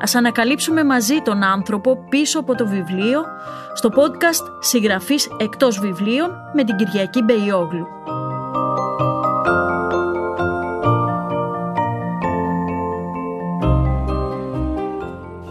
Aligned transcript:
Ας 0.00 0.14
ανακαλύψουμε 0.14 0.84
μαζί 0.84 1.20
τον 1.22 1.42
άνθρωπο 1.42 2.04
πίσω 2.08 2.38
από 2.38 2.54
το 2.54 2.66
βιβλίο 2.66 3.24
στο 3.74 3.90
podcast 3.94 4.44
«Συγγραφής 4.60 5.28
εκτός 5.38 5.78
βιβλίων» 5.78 6.30
με 6.52 6.64
την 6.64 6.76
Κυριακή 6.76 7.22
Μπεϊόγλου. 7.22 7.86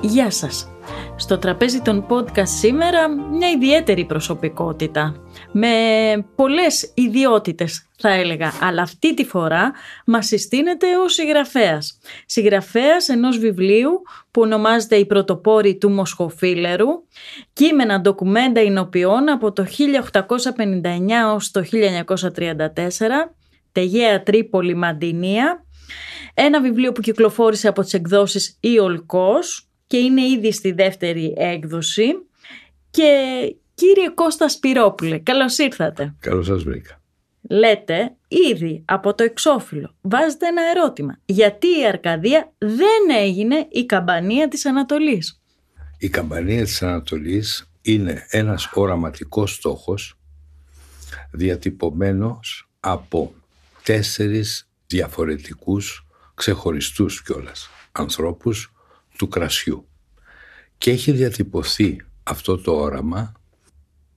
Γεια 0.01 0.31
σας. 0.31 0.67
Στο 1.21 1.37
τραπέζι 1.37 1.81
των 1.81 2.05
podcast 2.09 2.47
σήμερα 2.47 3.09
μια 3.09 3.49
ιδιαίτερη 3.49 4.05
προσωπικότητα. 4.05 5.15
Με 5.51 5.69
πολλές 6.35 6.91
ιδιότητες 6.95 7.87
θα 7.97 8.09
έλεγα. 8.09 8.51
Αλλά 8.61 8.81
αυτή 8.81 9.13
τη 9.13 9.25
φορά 9.25 9.71
μας 10.05 10.25
συστήνεται 10.25 10.97
ο 10.97 11.07
συγγραφέας. 11.07 11.99
Συγγραφέας 12.25 13.07
ενός 13.07 13.37
βιβλίου 13.37 14.01
που 14.31 14.41
ονομάζεται 14.41 14.95
«Η 14.95 15.05
πρωτοπόρη 15.05 15.77
του 15.77 15.89
Μοσχοφίλερου» 15.89 16.87
κείμενα 17.53 18.01
ντοκουμέντα 18.01 18.61
εινοποιών 18.61 19.29
από 19.29 19.51
το 19.51 19.65
1859 19.65 21.33
ως 21.33 21.51
το 21.51 21.63
1934 21.63 23.33
Τεγέα 23.71 24.23
Τρίπολη 24.23 24.75
Μαντινία. 24.75 25.63
Ένα 26.33 26.61
βιβλίο 26.61 26.91
που 26.91 27.01
κυκλοφόρησε 27.01 27.67
από 27.67 27.81
τις 27.81 27.93
εκδόσεις 27.93 28.57
«Ιολκός» 28.59 29.68
και 29.89 29.97
είναι 29.97 30.21
ήδη 30.21 30.51
στη 30.51 30.71
δεύτερη 30.71 31.33
έκδοση. 31.37 32.05
Και 32.89 33.11
κύριε 33.73 34.09
Κώστα 34.09 34.49
Σπυρόπουλε, 34.49 35.17
καλώς 35.17 35.57
ήρθατε. 35.57 36.15
Καλώς 36.19 36.45
σας 36.45 36.63
βρήκα. 36.63 37.01
Λέτε 37.49 38.15
ήδη 38.27 38.83
από 38.85 39.13
το 39.13 39.23
εξώφυλλο, 39.23 39.95
βάζετε 40.01 40.47
ένα 40.47 40.61
ερώτημα. 40.75 41.19
Γιατί 41.25 41.67
η 41.67 41.85
Αρκαδία 41.87 42.53
δεν 42.57 43.09
έγινε 43.19 43.67
η 43.69 43.85
καμπανία 43.85 44.47
της 44.47 44.65
Ανατολής; 44.65 45.41
Η 45.97 46.09
καμπανία 46.09 46.63
της 46.63 46.81
Ανατολής 46.81 47.71
είναι 47.81 48.25
ένας 48.29 48.69
οραματικός 48.73 49.53
στόχος 49.53 50.19
διατυπωμένος 51.31 52.69
από 52.79 53.33
τέσσερις 53.83 54.69
διαφορετικούς 54.87 56.07
ξεχωριστούς 56.33 57.23
κιόλας 57.23 57.69
ανθρώπους 57.91 58.73
του 59.19 59.27
κρασιού. 59.27 59.87
Και 60.77 60.91
έχει 60.91 61.11
διατυπωθεί 61.11 62.05
αυτό 62.23 62.57
το 62.57 62.71
όραμα 62.71 63.31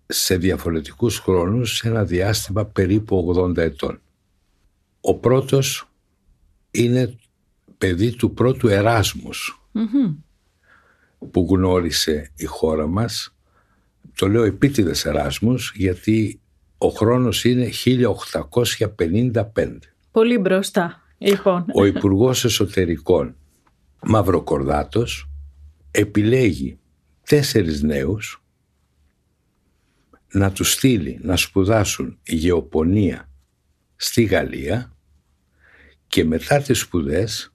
σε 0.07 0.37
διαφορετικούς 0.37 1.19
χρόνους 1.19 1.77
σε 1.77 1.89
ένα 1.89 2.05
διάστημα 2.05 2.65
περίπου 2.65 3.35
80 3.37 3.57
ετών. 3.57 4.01
Ο 5.01 5.15
πρώτος 5.15 5.89
είναι 6.71 7.19
παιδί 7.79 8.13
του 8.13 8.35
πρώτου 8.35 8.69
που 11.31 11.47
γνώρισε 11.51 12.31
η 12.37 12.45
χώρα 12.45 12.87
μας. 12.87 13.35
Το 14.17 14.29
λέω 14.29 14.43
επίτηδες 14.43 15.05
Εράσμους 15.05 15.73
γιατί 15.77 16.41
ο 16.79 16.89
χρόνος 16.89 17.45
είναι 17.45 17.67
1855. 17.67 19.95
Πολύ 20.11 20.39
μπροστά, 20.39 21.03
λοιπόν. 21.19 21.65
Ο 21.75 21.85
Υπουργός 21.85 22.45
Εσωτερικών 22.45 23.37
Μαυροκορδάτος 24.03 25.31
επιλέγει 25.91 26.79
τέσσερις 27.27 27.83
νέους 27.83 28.45
να 30.33 30.53
τους 30.53 30.73
στείλει 30.73 31.19
να 31.23 31.37
σπουδάσουν 31.37 32.19
γεωπονία 32.23 33.31
στη 33.97 34.23
Γαλλία 34.23 34.97
και 36.07 36.25
μετά 36.25 36.63
τις 36.63 36.79
σπουδές 36.79 37.55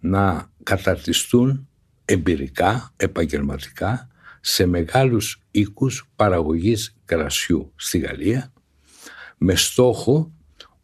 να 0.00 0.50
καταρτιστούν 0.62 1.68
εμπειρικά, 2.04 2.92
επαγγελματικά 2.96 4.08
σε 4.40 4.66
μεγάλους 4.66 5.42
οίκους 5.50 6.10
παραγωγής 6.16 6.96
κρασιού 7.04 7.72
στη 7.76 7.98
Γαλλία 7.98 8.52
με 9.38 9.54
στόχο 9.54 10.32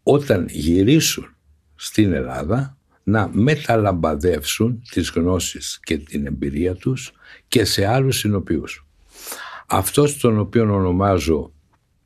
όταν 0.03 0.47
γυρίσουν 0.49 1.37
στην 1.75 2.13
Ελλάδα 2.13 2.79
να 3.03 3.31
μεταλαμπαδεύσουν 3.33 4.83
τις 4.91 5.11
γνώσεις 5.11 5.81
και 5.83 5.99
την 5.99 6.27
εμπειρία 6.27 6.75
τους 6.75 7.13
και 7.49 7.65
σε 7.65 7.87
άλλους 7.87 8.19
συνοποιούς. 8.19 8.87
Αυτός 9.67 10.17
τον 10.17 10.39
οποίο 10.39 10.75
ονομάζω 10.75 11.53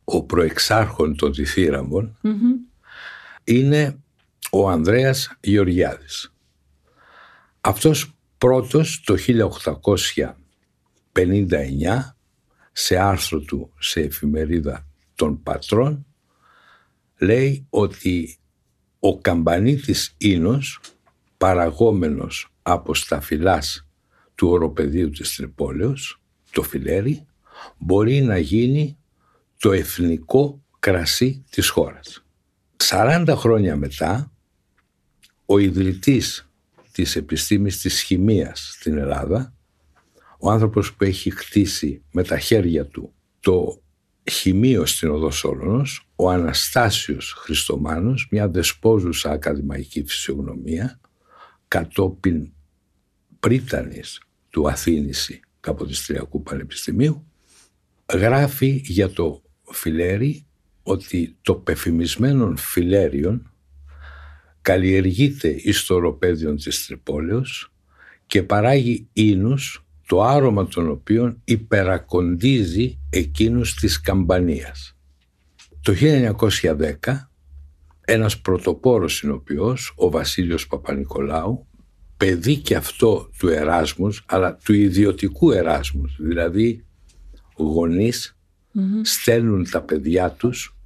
ο 0.04 0.22
προεξάρχον 0.24 1.16
των 1.16 1.32
διθυραμων 1.34 2.18
είναι 3.44 3.98
ο 4.50 4.68
Ανδρέας 4.68 5.36
Γεωργιάδης. 5.40 6.32
Αυτός 7.60 8.14
πρώτος 8.38 9.02
το 9.04 9.16
1859 11.12 12.16
σε 12.72 12.96
άρθρο 12.96 13.40
του 13.40 13.72
σε 13.78 14.00
εφημερίδα 14.00 14.86
των 15.14 15.42
πατρών 15.42 16.06
λέει 17.18 17.66
ότι 17.70 18.38
ο 19.06 19.18
καμπανίτης 19.18 20.14
Ίνος 20.18 20.80
παραγόμενος 21.36 22.48
από 22.62 22.94
σταφυλάς 22.94 23.86
του 24.34 24.48
οροπεδίου 24.48 25.10
της 25.10 25.36
Τρυπόλεως, 25.36 26.20
το 26.52 26.62
φιλέρι, 26.62 27.26
μπορεί 27.78 28.22
να 28.22 28.38
γίνει 28.38 28.98
το 29.58 29.72
εθνικό 29.72 30.62
κρασί 30.78 31.44
της 31.50 31.68
χώρας. 31.68 32.24
40 32.76 33.34
χρόνια 33.36 33.76
μετά, 33.76 34.32
ο 35.46 35.58
ιδρυτής 35.58 36.50
της 36.92 37.16
επιστήμης 37.16 37.80
της 37.80 38.02
χημείας 38.02 38.70
στην 38.78 38.98
Ελλάδα, 38.98 39.54
ο 40.38 40.50
άνθρωπος 40.50 40.94
που 40.94 41.04
έχει 41.04 41.30
χτίσει 41.30 42.02
με 42.12 42.22
τα 42.22 42.38
χέρια 42.38 42.86
του 42.86 43.14
το 43.40 43.82
χημείος 44.30 44.90
στην 44.90 45.10
Οδό 45.10 45.30
Σόλωνος, 45.30 46.08
ο 46.16 46.30
Αναστάσιος 46.30 47.32
Χριστομάνος, 47.32 48.28
μια 48.30 48.48
δεσπόζουσα 48.48 49.30
ακαδημαϊκή 49.30 50.04
φυσιογνωμία, 50.06 51.00
κατόπιν 51.68 52.52
πρίτανης 53.40 54.20
του 54.50 54.68
Αθήνηση 54.68 55.40
Καποδιστριακού 55.60 56.42
Πανεπιστημίου 56.42 57.26
γράφει 58.12 58.82
για 58.84 59.10
το 59.10 59.42
φιλέρι 59.62 60.46
ότι 60.82 61.36
το 61.42 61.54
πεφημισμένο 61.54 62.56
φιλέριον 62.56 63.52
καλλιεργείται 64.62 65.48
εις 65.48 65.84
το 65.84 65.94
οροπέδιον 65.94 66.56
της 66.56 66.86
Τρυπόλεως 66.86 67.72
και 68.26 68.42
παράγει 68.42 69.08
ίνους 69.12 69.86
το 70.06 70.22
άρωμα 70.22 70.66
των 70.66 70.90
οποίων 70.90 71.40
υπερακοντίζει 71.44 72.98
εκείνους 73.14 73.74
της 73.74 74.00
καμπανίας. 74.00 74.96
Το 75.80 75.92
1910 75.92 77.30
ένας 78.04 78.40
πρωτοπόρος 78.40 79.14
συνοποιός, 79.14 79.92
ο 79.96 80.10
Βασίλειος 80.10 80.66
Παπα-Νικολάου, 80.66 81.66
παιδί 82.16 82.56
και 82.56 82.76
αυτό 82.76 83.30
του 83.38 83.48
Εράσμους, 83.48 84.24
αλλά 84.26 84.56
του 84.56 84.72
ιδιωτικού 84.72 85.50
Εράσμους, 85.52 86.16
δηλαδή 86.20 86.84
στέλνουν 89.02 89.70
τα 89.70 89.82
παιδιά 89.82 90.30
τους 90.30 90.76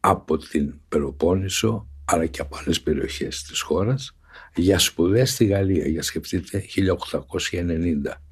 από 0.00 0.36
την 0.36 0.74
Πελοπόννησο, 0.88 1.88
αλλά 2.04 2.26
και 2.26 2.40
από 2.40 2.56
άλλες 2.56 2.80
περιοχές 2.80 3.42
της 3.42 3.60
χώρας, 3.60 4.16
για 4.54 4.78
σπουδές 4.78 5.30
στη 5.30 5.44
Γαλλία, 5.44 5.86
για 5.86 6.02
σκεφτείτε 6.02 6.58
1890. 6.58 8.22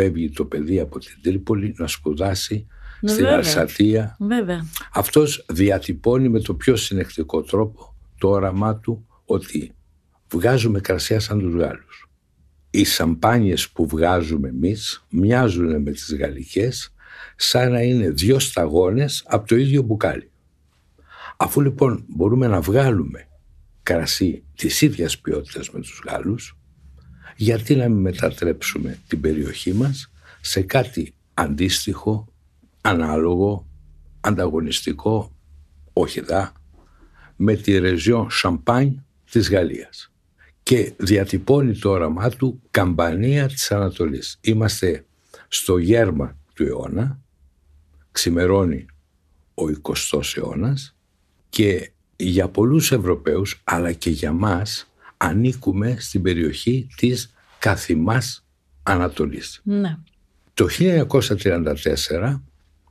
Φεύγει 0.00 0.30
το 0.30 0.44
παιδί 0.44 0.80
από 0.80 0.98
την 0.98 1.14
Τρίπολη 1.22 1.74
να 1.78 1.86
σπουδάσει 1.86 2.66
ναι, 3.00 3.10
στην 3.10 3.26
Αρσατία. 3.26 4.16
Βέβαια. 4.20 4.66
Αυτός 4.92 5.44
διατυπώνει 5.48 6.28
με 6.28 6.40
το 6.40 6.54
πιο 6.54 6.76
συνεχτικό 6.76 7.42
τρόπο 7.42 7.94
το 8.18 8.28
όραμά 8.28 8.76
του 8.76 9.06
ότι 9.24 9.72
βγάζουμε 10.30 10.80
κρασιά 10.80 11.20
σαν 11.20 11.38
τους 11.38 11.54
Γάλλους. 11.54 12.10
Οι 12.70 12.84
σαμπάνιες 12.84 13.68
που 13.68 13.86
βγάζουμε 13.86 14.48
εμείς 14.48 15.04
μοιάζουν 15.10 15.82
με 15.82 15.90
τις 15.90 16.16
γαλλικές 16.18 16.94
σαν 17.36 17.72
να 17.72 17.82
είναι 17.82 18.10
δύο 18.10 18.38
σταγόνες 18.38 19.24
από 19.26 19.46
το 19.46 19.56
ίδιο 19.56 19.82
μπουκάλι. 19.82 20.30
Αφού 21.36 21.60
λοιπόν 21.60 22.04
μπορούμε 22.08 22.46
να 22.46 22.60
βγάλουμε 22.60 23.28
κρασί 23.82 24.44
της 24.56 24.80
ίδιας 24.80 25.18
ποιότητας 25.18 25.70
με 25.70 25.80
τους 25.80 26.02
Γάλλους, 26.06 26.57
γιατί 27.40 27.74
να 27.76 27.88
μην 27.88 27.98
μετατρέψουμε 27.98 28.98
την 29.08 29.20
περιοχή 29.20 29.72
μας 29.72 30.10
σε 30.40 30.60
κάτι 30.60 31.14
αντίστοιχο 31.34 32.28
ανάλογο, 32.80 33.66
ανταγωνιστικό 34.20 35.32
όχι 35.92 36.20
δά, 36.20 36.52
με 37.36 37.54
τη 37.54 37.78
Ρεζιόν 37.78 38.30
Σαμπάνι 38.30 39.04
της 39.30 39.50
Γαλλίας 39.50 40.12
και 40.62 40.92
διατυπώνει 40.96 41.78
το 41.78 41.90
όραμά 41.90 42.28
του 42.30 42.62
καμπανία 42.70 43.46
της 43.46 43.70
Ανατολής. 43.70 44.38
Είμαστε 44.40 45.04
στο 45.48 45.78
γέρμα 45.78 46.38
του 46.54 46.64
αιώνα, 46.64 47.20
ξημερώνει 48.10 48.86
ο 49.54 49.62
20ος 49.82 50.36
αιώνας 50.36 50.96
και 51.48 51.90
για 52.16 52.48
πολλούς 52.48 52.92
Ευρωπαίους 52.92 53.60
αλλά 53.64 53.92
και 53.92 54.10
για 54.10 54.32
μας 54.32 54.92
ανήκουμε 55.18 55.96
στην 55.98 56.22
περιοχή 56.22 56.86
της 56.96 57.34
καθημάς 57.58 58.46
Ανατολής. 58.82 59.60
Ναι. 59.64 59.96
Το 60.54 60.68
1934 60.68 62.42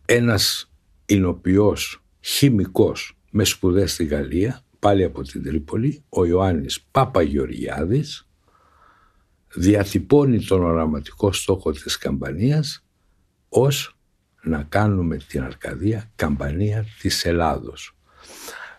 ένας 0.06 0.72
εινοποιός 1.06 2.04
χημικός 2.20 3.18
με 3.32 3.44
σπουδές 3.44 3.92
στη 3.92 4.06
Γαλλία, 4.06 4.62
πάλι 4.80 5.04
από 5.04 5.22
την 5.22 5.44
Τρίπολη, 5.44 6.04
ο 6.10 6.26
Ιωάννης 6.26 6.82
Παπαγεωργιάδης, 6.92 8.28
διατυπώνει 9.56 10.44
τον 10.44 10.64
οραματικό 10.64 11.32
στόχο 11.32 11.72
της 11.72 11.98
καμπανίας 11.98 12.86
ως 13.50 13.98
να 14.44 14.64
κάνουμε 14.64 15.18
την 15.18 15.44
Αρκαδία 15.44 16.12
καμπανία 16.16 16.86
της 17.02 17.26
Ελλάδος. 17.26 17.96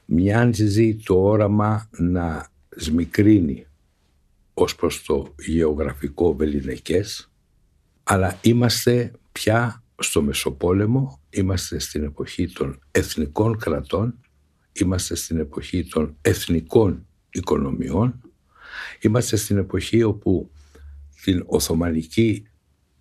Μοιάζει 0.04 0.96
το 0.96 1.22
όραμα 1.22 1.88
να 1.90 2.48
σμικρύνει 2.78 3.66
ως 4.54 4.74
προς 4.74 5.02
το 5.02 5.34
γεωγραφικό 5.38 6.34
βεληνικές, 6.34 7.30
αλλά 8.02 8.38
είμαστε 8.42 9.12
πια 9.32 9.82
στο 9.98 10.22
Μεσοπόλεμο, 10.22 11.20
είμαστε 11.30 11.78
στην 11.78 12.04
εποχή 12.04 12.48
των 12.48 12.78
εθνικών 12.90 13.58
κρατών, 13.58 14.20
είμαστε 14.72 15.14
στην 15.14 15.38
εποχή 15.38 15.84
των 15.84 16.16
εθνικών 16.20 17.06
οικονομιών, 17.30 18.20
είμαστε 19.00 19.36
στην 19.36 19.56
εποχή 19.56 20.02
όπου 20.02 20.50
την 21.22 21.42
Οθωμανική 21.46 22.46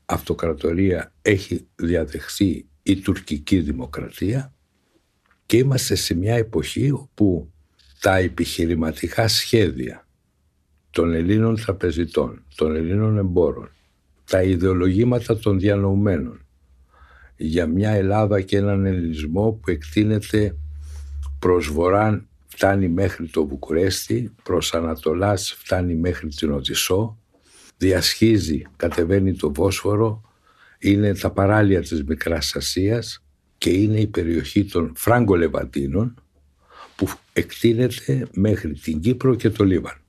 αυτοκρατορία 0.06 1.14
έχει 1.22 1.68
διαδεχθεί 1.76 2.68
η 2.84 2.96
τουρκική 3.00 3.60
δημοκρατία 3.60 4.54
και 5.46 5.58
είμαστε 5.58 5.96
σε 5.96 6.14
μια 6.14 6.36
εποχή 6.36 6.92
όπου 6.92 7.52
τα 8.00 8.16
επιχειρηματικά 8.16 9.28
σχέδια 9.28 10.08
των 10.90 11.14
Ελλήνων 11.14 11.56
τραπεζιτών, 11.56 12.44
των 12.56 12.76
Ελλήνων 12.76 13.18
εμπόρων, 13.18 13.70
τα 14.30 14.44
ιδεολογήματα 14.44 15.38
των 15.38 15.60
διανοουμένων 15.60 16.42
για 17.36 17.68
μια 17.68 17.92
Ελλάδα 17.92 18.42
και 18.42 18.58
έναν 18.58 18.86
ελληνισμό 18.86 19.52
που 19.52 19.72
εκτείνεται 19.72 20.56
προς 21.40 21.68
βοράν 21.68 22.28
φτάνει 22.48 22.88
μέχρι 22.90 23.28
το 23.28 23.48
Βουκουρέστι, 23.48 24.36
προς 24.44 24.74
Ανατολάς 24.74 25.56
φτάνει 25.60 25.96
μέχρι 25.96 26.28
την 26.28 26.52
Οδυσσό, 26.52 27.18
διασχίζει, 27.78 28.62
κατεβαίνει 28.76 29.36
το 29.36 29.54
Βόσφορο, 29.54 30.22
είναι 30.80 31.14
τα 31.16 31.32
παράλια 31.32 31.82
της 31.82 32.04
Μικράς 32.04 32.56
Ασίας 32.56 33.24
και 33.58 33.70
είναι 33.70 34.00
η 34.00 34.08
περιοχή 34.08 34.66
των 34.66 34.94
Φράγκο 34.96 35.36
Λεβαντίνων 35.36 36.22
που 36.98 37.08
εκτείνεται 37.34 38.28
μέχρι 38.32 38.74
την 38.74 39.00
Κύπρο 39.00 39.36
και 39.36 39.50
το 39.50 39.64
Λίβανο. 39.64 40.00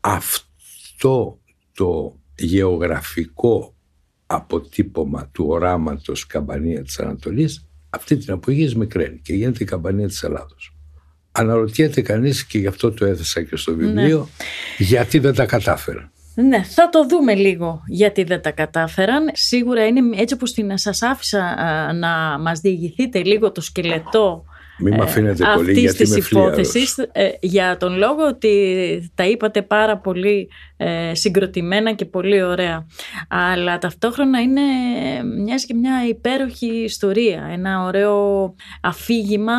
Αυτό 0.00 1.38
το 1.74 2.18
γεωγραφικό 2.36 3.74
αποτύπωμα 4.26 5.28
του 5.32 5.46
οράματος 5.48 6.26
καμπανία 6.26 6.82
της 6.82 6.98
Ανατολής 6.98 7.66
αυτή 7.90 8.16
την 8.16 8.34
εποχή 8.34 8.76
μικραίνει 8.76 9.18
και 9.18 9.34
γίνεται 9.34 9.62
η 9.62 9.66
καμπανία 9.66 10.06
της 10.06 10.22
Ελλάδος. 10.22 10.76
Αναρωτιέται 11.32 12.02
κανείς 12.02 12.44
και 12.46 12.58
γι' 12.58 12.66
αυτό 12.66 12.92
το 12.92 13.04
έθεσα 13.04 13.42
και 13.42 13.56
στο 13.56 13.74
βιβλίο 13.74 14.18
ναι. 14.18 14.84
γιατί 14.86 15.18
δεν 15.18 15.34
τα 15.34 15.46
κατάφεραν. 15.46 16.12
Ναι, 16.34 16.62
θα 16.62 16.88
το 16.88 17.06
δούμε 17.06 17.34
λίγο 17.34 17.82
γιατί 17.86 18.24
δεν 18.24 18.42
τα 18.42 18.50
κατάφεραν. 18.50 19.30
Σίγουρα 19.32 19.86
είναι 19.86 20.00
έτσι 20.16 20.34
όπως 20.34 20.52
την 20.52 20.78
σας 20.78 21.02
άφησα 21.02 21.56
να 21.92 22.38
μας 22.38 22.60
διηγηθείτε 22.60 23.22
λίγο 23.22 23.52
το 23.52 23.60
σκελετό 23.60 24.44
μην 24.78 24.94
με 24.94 25.02
αφήνετε 25.02 25.44
πολύ 25.54 25.72
γιατί 25.72 26.02
είμαι 26.02 26.16
υπόθεσης, 26.16 26.98
ε, 27.12 27.28
για 27.40 27.76
τον 27.76 27.96
λόγο 27.96 28.26
ότι 28.26 29.12
τα 29.14 29.26
είπατε 29.26 29.62
πάρα 29.62 29.98
πολύ 29.98 30.48
ε, 30.76 31.14
συγκροτημένα 31.14 31.92
και 31.92 32.04
πολύ 32.04 32.42
ωραία. 32.42 32.86
Αλλά 33.28 33.78
ταυτόχρονα 33.78 34.40
είναι 34.40 34.60
μοιάζει 35.38 35.66
και 35.66 35.74
μια 35.74 36.06
υπέροχη 36.08 36.66
ιστορία, 36.66 37.48
ένα 37.52 37.84
ωραίο 37.84 38.54
αφήγημα 38.80 39.54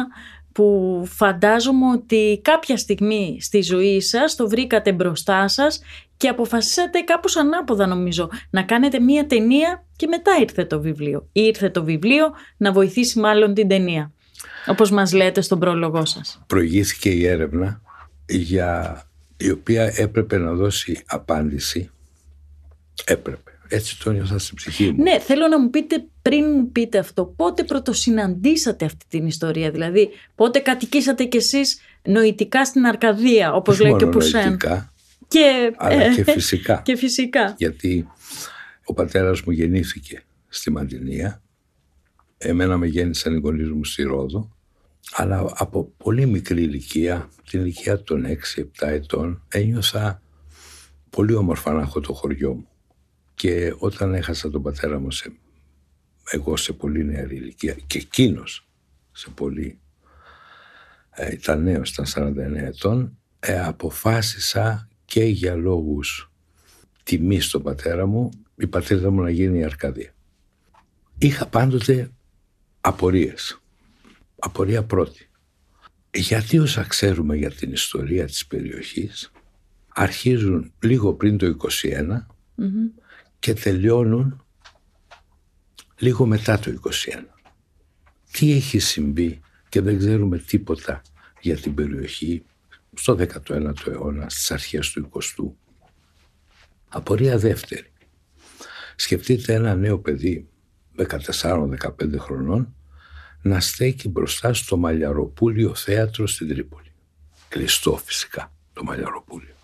που 0.52 1.02
φαντάζομαι 1.06 1.92
ότι 1.92 2.40
κάποια 2.44 2.78
στιγμή 2.78 3.38
στη 3.42 3.62
ζωή 3.62 4.02
σας 4.02 4.36
το 4.36 4.48
βρήκατε 4.50 4.94
μπροστά 4.94 5.48
σας 5.48 5.82
και 6.18 6.28
αποφασίσατε 6.28 7.00
κάπως 7.00 7.38
ανάποδα 7.38 7.88
νομίζω 7.88 8.30
να 8.50 8.64
κάνετε 8.64 9.00
μία 9.00 9.28
ταινία 9.28 9.86
και 9.96 10.08
μετά 10.08 10.32
ήρθε 10.42 10.66
το 10.66 10.82
βιβλίο. 10.82 11.30
Ήρθε 11.32 11.70
το 11.70 11.84
βιβλίο 11.84 12.34
να 12.58 12.72
βοηθήσει 12.72 13.20
μάλλον 13.20 13.54
την 13.54 13.68
ταινία. 13.68 14.12
Όπως 14.68 14.92
μας 14.92 15.14
λέτε 15.14 15.42
στον 15.42 15.60
πρόλογό 15.60 16.06
σας. 16.06 16.44
Προηγήθηκε 16.48 17.10
η 17.10 17.26
έρευνα 17.26 17.82
για 18.28 19.04
η 19.38 19.50
οποία 19.50 19.94
έπρεπε 19.96 20.38
να 20.38 20.54
δώσει 20.54 21.04
απάντηση. 21.06 21.90
Έπρεπε. 23.06 23.52
Έτσι 23.68 24.00
το 24.04 24.12
νιώθα 24.12 24.38
στην 24.38 24.56
ψυχή 24.56 24.92
μου. 24.92 25.04
Ναι, 25.04 25.20
θέλω 25.20 25.48
να 25.48 25.60
μου 25.60 25.70
πείτε 25.70 26.06
πριν 26.22 26.46
μου 26.50 26.72
πείτε 26.72 26.98
αυτό, 26.98 27.26
πότε 27.26 27.64
πρωτοσυναντήσατε 27.64 28.86
αυτή 28.86 29.06
την 29.10 29.28
ιστορία, 29.28 29.72
δηλαδή 29.72 30.10
πότε 30.36 30.60
κατοικήσατε 30.60 31.24
κι 31.24 31.38
εσείς 31.38 31.80
νοητικά 32.04 32.66
στην 32.66 32.86
Αρκαδία, 32.86 33.54
όπως 33.54 33.80
λέει 33.80 33.96
και 33.96 34.04
ο 34.04 34.10
Πουσέν; 34.10 34.58
και, 35.28 35.74
αλλά 35.76 36.16
και 36.16 36.24
φυσικά. 36.24 36.82
και 36.86 36.96
φυσικά. 36.96 37.54
Γιατί 37.58 38.08
ο 38.86 38.94
πατέρας 38.94 39.42
μου 39.42 39.52
γεννήθηκε 39.52 40.24
στη 40.48 40.72
Μαντινία, 40.72 41.42
εμένα 42.38 42.78
με 42.78 42.88
γέννησαν 42.88 43.36
οι 43.36 43.40
γονείς 43.40 43.70
μου 43.70 43.86
στη 43.86 44.04
Ρόδο 44.04 44.55
αλλά 45.12 45.52
από 45.56 45.92
πολύ 45.98 46.26
μικρή 46.26 46.62
ηλικία, 46.62 47.30
την 47.50 47.60
ηλικία 47.60 48.04
των 48.04 48.26
6-7 48.26 48.88
ετών, 48.88 49.44
ένιωθα 49.48 50.22
πολύ 51.10 51.34
όμορφα 51.34 51.72
να 51.72 51.82
έχω 51.82 52.00
το 52.00 52.14
χωριό 52.14 52.54
μου. 52.54 52.68
Και 53.36 53.76
όταν 53.78 54.14
έχασα 54.14 54.50
τον 54.50 54.62
πατέρα 54.62 55.00
μου, 55.00 55.12
σε, 55.12 55.32
εγώ 56.32 56.58
σε 56.58 56.74
πολύ 56.74 57.06
νεαρή 57.06 57.36
ηλικία 57.36 57.74
και 57.88 57.98
εκείνος 57.98 58.68
σε 59.12 59.30
πολύ, 59.30 59.80
ε, 61.10 61.32
ήταν 61.32 61.64
νέος, 61.64 61.90
ήταν 61.90 62.06
49 62.06 62.56
ετών, 62.56 63.18
ε, 63.40 63.60
αποφάσισα 63.60 64.90
και 65.06 65.24
για 65.24 65.56
λόγους 65.56 66.32
τιμής 67.04 67.46
στον 67.46 67.64
πατέρα 67.64 68.06
μου, 68.06 68.30
η 68.56 68.68
πατρίδα 68.68 69.12
μου 69.12 69.22
να 69.22 69.30
γίνει 69.30 69.60
η 69.60 69.64
Αρκαδία. 69.64 70.14
Είχα 71.18 71.48
πάντοτε 71.48 72.12
απορίες 72.82 73.60
Απορία 74.46 74.84
πρώτη. 74.84 75.30
Γιατί 76.14 76.60
όσα 76.60 76.84
ξέρουμε 76.84 77.36
για 77.36 77.52
την 77.52 77.72
ιστορία 77.72 78.26
της 78.26 78.48
περιοχής 78.48 79.32
αρχίζουν 79.88 80.74
λίγο 80.80 81.14
πριν 81.14 81.38
το 81.38 81.56
21 81.82 82.26
και 83.40 83.54
τελειώνουν 83.54 84.46
λίγο 85.98 86.26
μετά 86.26 86.60
το 86.60 86.72
21. 86.72 87.24
Τι 88.32 88.52
έχει 88.52 88.80
συμβεί 88.80 89.42
και 89.70 89.82
δεν 89.82 89.98
ξέρουμε 89.98 90.38
τίποτα 90.38 91.02
για 91.42 91.58
την 91.58 91.74
περιοχή 91.74 92.46
στο 92.94 93.18
19ο 93.20 93.88
αιώνα, 93.88 94.30
στις 94.30 94.52
αρχές 94.52 94.92
του 94.92 95.10
20ου. 95.14 95.52
Απορία 96.88 97.38
δεύτερη. 97.38 97.92
Σκεφτείτε 98.96 99.54
ένα 99.54 99.76
νέο 99.76 100.00
παιδί 100.00 100.50
14-15 100.98 102.18
χρονών 102.18 102.75
να 103.46 103.60
στέκει 103.60 104.10
μπροστά 104.10 104.54
στο 104.54 104.78
Μαλλιαροπούλιο 104.78 105.76
θέατρο 105.76 106.28
στην 106.28 106.48
Τρίπολη. 106.48 106.92
Κλειστό 107.50 107.98
φυσικά 107.98 108.54
το 108.74 108.84
Μαλλιαροπούλιο. 108.84 109.56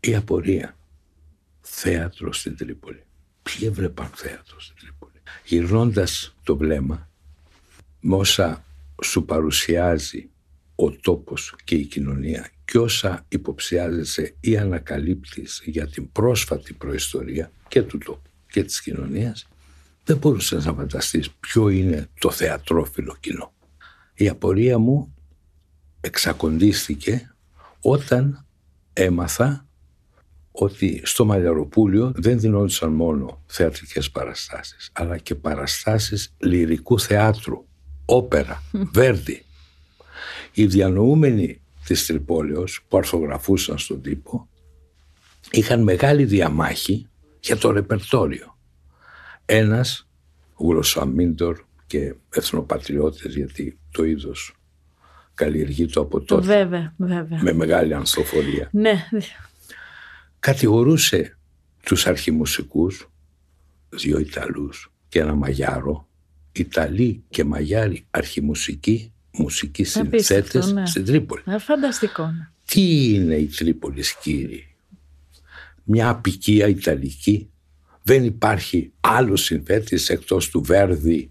Η 0.00 0.14
απορία. 0.14 0.76
Θέατρο 1.60 2.32
στην 2.32 2.56
Τρίπολη. 2.56 3.02
Ποιοι 3.42 3.68
έβλεπαν 3.70 4.10
θέατρο 4.14 4.60
στην 4.60 4.76
Τρίπολη; 4.80 5.12
Γυρνώντας 5.44 6.36
το 6.42 6.56
βλέμμα 6.56 7.08
με 8.00 8.14
όσα 8.14 8.64
σου 9.02 9.24
παρουσιάζει 9.24 10.30
ο 10.74 10.90
τόπος 10.90 11.54
και 11.64 11.74
η 11.74 11.84
κοινωνία 11.84 12.50
και 12.64 12.78
όσα 12.78 13.24
υποψιάζεσαι 13.28 14.34
ή 14.40 14.56
ανακαλύπτεις 14.56 15.62
για 15.64 15.86
την 15.88 16.12
πρόσφατη 16.12 16.72
προϊστορία 16.72 17.50
και 17.68 17.82
του 17.82 17.98
τόπου 17.98 18.30
και 18.50 18.64
της 18.64 18.80
κοινωνίας 18.80 19.48
δεν 20.08 20.16
μπορούσε 20.16 20.56
να 20.56 20.72
φανταστείς 20.72 21.30
ποιο 21.30 21.68
είναι 21.68 22.08
το 22.18 22.30
θεατρόφιλο 22.30 23.16
κοινό. 23.20 23.52
Η 24.14 24.28
απορία 24.28 24.78
μου 24.78 25.14
εξακοντίστηκε 26.00 27.34
όταν 27.80 28.46
έμαθα 28.92 29.66
ότι 30.50 31.00
στο 31.04 31.24
Μαλλιαροπούλιο 31.24 32.12
δεν 32.16 32.40
δινόντουσαν 32.40 32.92
μόνο 32.92 33.42
θεατρικές 33.46 34.10
παραστάσεις, 34.10 34.90
αλλά 34.92 35.18
και 35.18 35.34
παραστάσεις 35.34 36.34
λυρικού 36.38 37.00
θεάτρου. 37.00 37.64
όπερα, 38.04 38.62
Βέρντι. 38.94 39.44
Οι 40.52 40.66
διανοούμενοι 40.66 41.60
της 41.84 42.06
Τρυπόλεως 42.06 42.84
που 42.88 42.96
αρθογραφούσαν 42.96 43.78
στον 43.78 44.02
τύπο 44.02 44.48
είχαν 45.50 45.82
μεγάλη 45.82 46.24
διαμάχη 46.24 47.06
για 47.40 47.56
το 47.56 47.70
ρεπερτόριο. 47.70 48.57
Ένας 49.50 50.08
γλωσσαμίντορ 50.56 51.64
και 51.86 52.14
εθνοπατριώτες 52.30 53.34
γιατί 53.34 53.78
το 53.90 54.04
είδος 54.04 54.56
καλλιεργείται 55.34 56.00
από 56.00 56.20
τότε. 56.20 56.46
Βέβαια, 56.46 56.94
βέβαια. 56.96 57.42
Με 57.42 57.52
μεγάλη 57.52 57.94
ανθοφορία. 57.94 58.68
Ναι. 58.72 59.08
Κατηγορούσε 60.38 61.38
τους 61.82 62.06
αρχιμουσικούς, 62.06 63.10
δύο 63.88 64.18
Ιταλούς 64.18 64.92
και 65.08 65.20
ένα 65.20 65.34
Μαγιάρο, 65.34 66.08
Ιταλοί 66.52 67.22
και 67.28 67.44
Μαγιάροι 67.44 68.06
αρχιμουσικοί, 68.10 69.12
μουσικοί 69.32 69.84
συνθέτες 69.84 70.72
ναι. 70.72 70.86
στην 70.86 71.04
Τρίπολη. 71.04 71.42
Ε, 71.46 71.58
φανταστικό. 71.58 72.24
Ναι. 72.26 72.48
Τι 72.64 73.14
είναι 73.14 73.34
η 73.34 73.46
Τρίπολη, 73.46 74.02
κύριοι. 74.22 74.74
Μια 75.84 76.08
απικία 76.08 76.68
Ιταλική. 76.68 77.50
Δεν 78.08 78.24
υπάρχει 78.24 78.92
άλλο 79.00 79.36
συνθέτης 79.36 80.08
εκτός 80.08 80.48
του 80.48 80.62
Βέρδη 80.62 81.30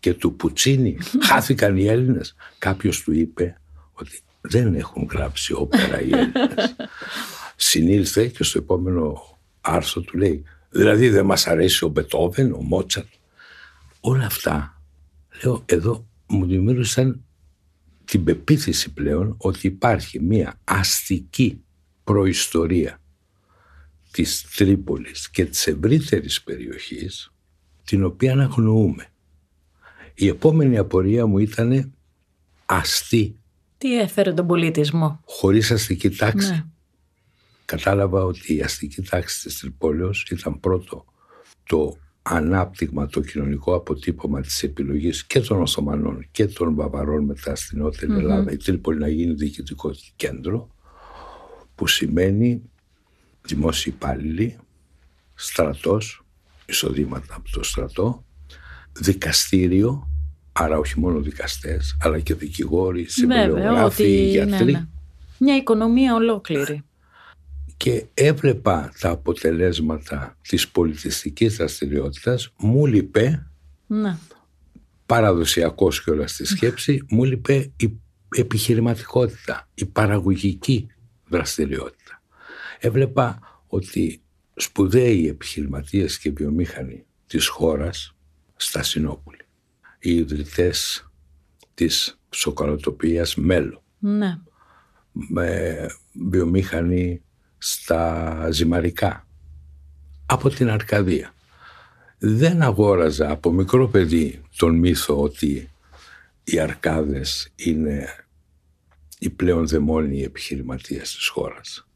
και 0.00 0.14
του 0.14 0.36
Πουτσίνη. 0.36 0.98
Χάθηκαν 1.28 1.76
οι 1.76 1.86
Έλληνες. 1.86 2.34
Κάποιος 2.58 3.02
του 3.02 3.12
είπε 3.12 3.60
ότι 3.92 4.20
δεν 4.40 4.74
έχουν 4.74 5.08
γράψει 5.10 5.52
όπερα 5.52 6.00
οι 6.00 6.10
Έλληνες. 6.10 6.74
Συνήλθε 7.56 8.26
και 8.26 8.44
στο 8.44 8.58
επόμενο 8.58 9.38
άρθρο 9.60 10.02
του 10.02 10.18
λέει 10.18 10.44
δηλαδή 10.70 11.08
δεν 11.08 11.24
μας 11.24 11.46
αρέσει 11.46 11.84
ο 11.84 11.88
Μπετόβεν, 11.88 12.52
ο 12.52 12.62
Μότσαρτ. 12.62 13.08
Όλα 14.00 14.26
αυτά, 14.26 14.82
λέω 15.42 15.62
εδώ 15.66 16.06
μου 16.26 16.46
δημιούργησαν 16.46 17.24
την 18.04 18.24
πεποίθηση 18.24 18.92
πλέον 18.92 19.34
ότι 19.38 19.66
υπάρχει 19.66 20.20
μια 20.20 20.60
αστική 20.64 21.64
προϊστορία 22.04 23.01
της 24.12 24.46
Τρίπολης 24.56 25.30
και 25.30 25.44
της 25.44 25.66
ευρύτερης 25.66 26.42
περιοχής 26.42 27.32
την 27.84 28.04
οποία 28.04 28.32
αναγνωρούμε. 28.32 29.06
Η 30.14 30.26
επόμενη 30.26 30.78
απορία 30.78 31.26
μου 31.26 31.38
ήταν 31.38 31.92
αστή. 32.66 33.36
Τι 33.78 33.98
έφερε 33.98 34.32
τον 34.32 34.46
πολιτισμό; 34.46 35.20
Χωρίς 35.24 35.70
αστική 35.70 36.10
τάξη. 36.10 36.50
Ναι. 36.50 36.64
Κατάλαβα 37.64 38.24
ότι 38.24 38.54
η 38.54 38.62
αστική 38.62 39.02
τάξη 39.02 39.42
της 39.42 39.58
Τρυπόλεως 39.58 40.26
ήταν 40.30 40.60
πρώτο 40.60 41.04
το 41.64 41.96
ανάπτυγμα, 42.22 43.06
το 43.06 43.20
κοινωνικό 43.20 43.74
αποτύπωμα 43.74 44.40
της 44.40 44.62
επιλογής 44.62 45.26
και 45.26 45.40
των 45.40 45.60
Οθωμανών 45.60 46.26
και 46.30 46.46
των 46.46 46.74
Βαβαρών 46.74 47.24
μετά 47.24 47.54
στην 47.56 47.78
νότερη 47.78 48.12
Ελλάδα 48.12 48.52
η 48.52 48.56
Τρίπολη 48.56 48.98
να 48.98 49.08
γίνει 49.08 49.34
διοικητικό 49.34 49.90
κέντρο 50.16 50.68
που 51.74 51.86
σημαίνει 51.86 52.70
δημόσιοι 53.46 53.92
υπάλληλοι, 53.96 54.56
στρατός, 55.34 56.24
εισοδήματα 56.66 57.34
από 57.34 57.50
το 57.50 57.62
στρατό, 57.62 58.24
δικαστήριο, 58.92 60.08
άρα 60.52 60.78
όχι 60.78 61.00
μόνο 61.00 61.20
δικαστές, 61.20 61.96
αλλά 62.00 62.20
και 62.20 62.34
δικηγόροι, 62.34 63.04
συμπεριογράφοι, 63.04 64.28
γιατροί. 64.28 64.64
Ναι, 64.64 64.78
ναι. 64.78 64.86
Μια 65.38 65.56
οικονομία 65.56 66.14
ολόκληρη. 66.14 66.82
Και 67.76 68.04
έβλεπα 68.14 68.92
τα 69.00 69.10
αποτελέσματα 69.10 70.36
της 70.48 70.68
πολιτιστικής 70.68 71.56
δραστηριότητας, 71.56 72.52
μου 72.56 72.86
λείπε, 72.86 73.46
ναι. 73.86 74.16
παραδοσιακός 75.06 76.04
και 76.04 76.10
όλα 76.10 76.26
στη 76.26 76.44
σκέψη, 76.44 77.06
μου 77.08 77.24
λείπε 77.24 77.70
η 77.76 78.00
επιχειρηματικότητα, 78.36 79.68
η 79.74 79.84
παραγωγική 79.84 80.86
δραστηριότητα. 81.28 82.21
Έβλεπα 82.84 83.38
ότι 83.66 84.22
σπουδαίοι 84.54 85.28
επιχειρηματίες 85.28 86.18
και 86.18 86.30
βιομήχανοι 86.30 87.04
της 87.26 87.48
χώρας 87.48 88.14
στα 88.56 88.82
Συνόπουλη. 88.82 89.38
Οι 89.98 90.14
ιδρυτές 90.14 91.08
της 91.74 92.20
σοκολατοπίας 92.30 93.34
Μέλο. 93.34 93.82
Ναι. 93.98 94.38
Με 95.12 95.76
βιομήχανοι 96.12 97.22
στα 97.58 98.48
Ζυμαρικά. 98.50 99.26
Από 100.26 100.48
την 100.48 100.70
Αρκαδία. 100.70 101.34
Δεν 102.18 102.62
αγόραζα 102.62 103.30
από 103.30 103.52
μικρό 103.52 103.88
παιδί 103.88 104.42
τον 104.56 104.74
μύθο 104.78 105.22
ότι 105.22 105.70
οι 106.44 106.58
Αρκάδες 106.58 107.52
είναι 107.56 108.26
οι 109.18 109.30
πλέον 109.30 109.66
δαιμόνιοι 109.66 110.22
επιχειρηματίες 110.24 111.14
της 111.14 111.28
χώρας. 111.28 111.86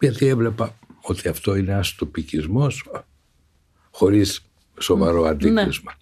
Γιατί 0.00 0.26
έβλεπα 0.26 0.78
ότι 1.00 1.28
αυτό 1.28 1.56
είναι 1.56 1.72
ένας 1.72 1.94
τοπικισμός 1.94 2.84
χωρίς 3.90 4.46
σοβαρό 4.80 5.22
ναι. 5.22 5.28
αντίκρισμα. 5.28 5.94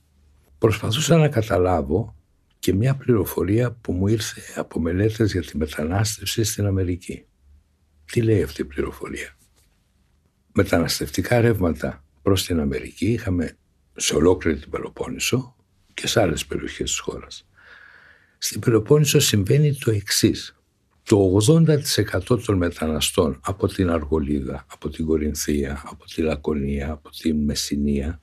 Προσπαθούσα 0.58 1.16
να 1.16 1.28
καταλάβω 1.28 2.14
και 2.58 2.74
μια 2.74 2.94
πληροφορία 2.94 3.72
που 3.72 3.92
μου 3.92 4.06
ήρθε 4.06 4.40
από 4.56 4.80
μελέτες 4.80 5.32
για 5.32 5.42
τη 5.42 5.56
μετανάστευση 5.56 6.44
στην 6.44 6.66
Αμερική. 6.66 7.24
Τι 8.04 8.22
λέει 8.22 8.42
αυτή 8.42 8.60
η 8.60 8.64
πληροφορία; 8.64 9.36
Μεταναστευτικά 10.52 11.40
ρεύματα 11.40 12.04
προς 12.22 12.44
την 12.44 12.60
Αμερική 12.60 13.06
είχαμε 13.06 13.56
σε 13.96 14.14
ολόκληρη 14.14 14.58
την 14.58 14.70
Πελοπόννησο 14.70 15.56
και 15.94 16.06
σε 16.06 16.20
άλλες 16.20 16.46
περιοχές 16.46 16.90
της 16.90 16.98
χώρας. 16.98 17.46
Στην 18.38 18.60
Πελοπόννησο 18.60 19.20
συμβαίνει 19.20 19.74
το 19.74 19.90
εξής. 19.90 20.56
Το 21.06 21.37
80% 22.28 22.44
των 22.44 22.56
μεταναστών 22.56 23.40
από 23.42 23.66
την 23.66 23.90
Αργολίδα, 23.90 24.66
από 24.73 24.88
την 24.88 25.06
Κορινθία, 25.06 25.82
από 25.84 26.04
τη 26.04 26.23
Λακωνία, 26.23 26.90
από 26.92 27.11
τη 27.11 27.34
Μεσσηνία 27.34 28.20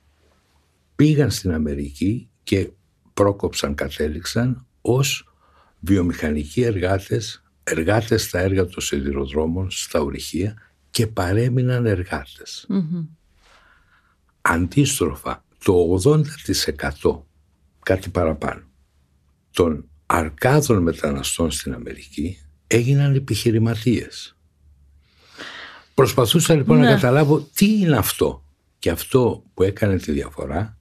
πήγαν 0.96 1.30
στην 1.30 1.52
Αμερική 1.52 2.28
και 2.42 2.70
πρόκοψαν, 3.14 3.74
κατέληξαν 3.74 4.66
ως 4.80 5.32
βιομηχανικοί 5.80 6.62
εργάτες, 6.62 7.42
εργάτες 7.62 8.22
στα 8.22 8.38
έργα 8.38 8.66
των 8.66 8.82
σιδηροδρόμων, 8.82 9.70
στα 9.70 10.00
ορυχεία 10.00 10.54
και 10.90 11.06
παρέμειναν 11.06 11.86
Αντίστροφα, 14.40 15.44
το 15.64 16.00
80% 16.04 17.22
κάτι 17.82 18.10
παραπάνω 18.10 18.62
των 19.50 19.88
αρκάδων 20.06 20.82
μεταναστών 20.82 21.50
στην 21.50 21.74
Αμερική 21.74 22.38
έγιναν 22.72 23.14
επιχειρηματίες. 23.14 24.36
Προσπαθούσα 25.94 26.54
λοιπόν 26.54 26.78
να 26.78 26.84
ναι. 26.84 26.90
καταλάβω 26.90 27.48
τι 27.54 27.78
είναι 27.78 27.96
αυτό. 27.96 28.44
Και 28.78 28.90
αυτό 28.90 29.44
που 29.54 29.62
έκανε 29.62 29.96
τη 29.96 30.12
διαφορά 30.12 30.78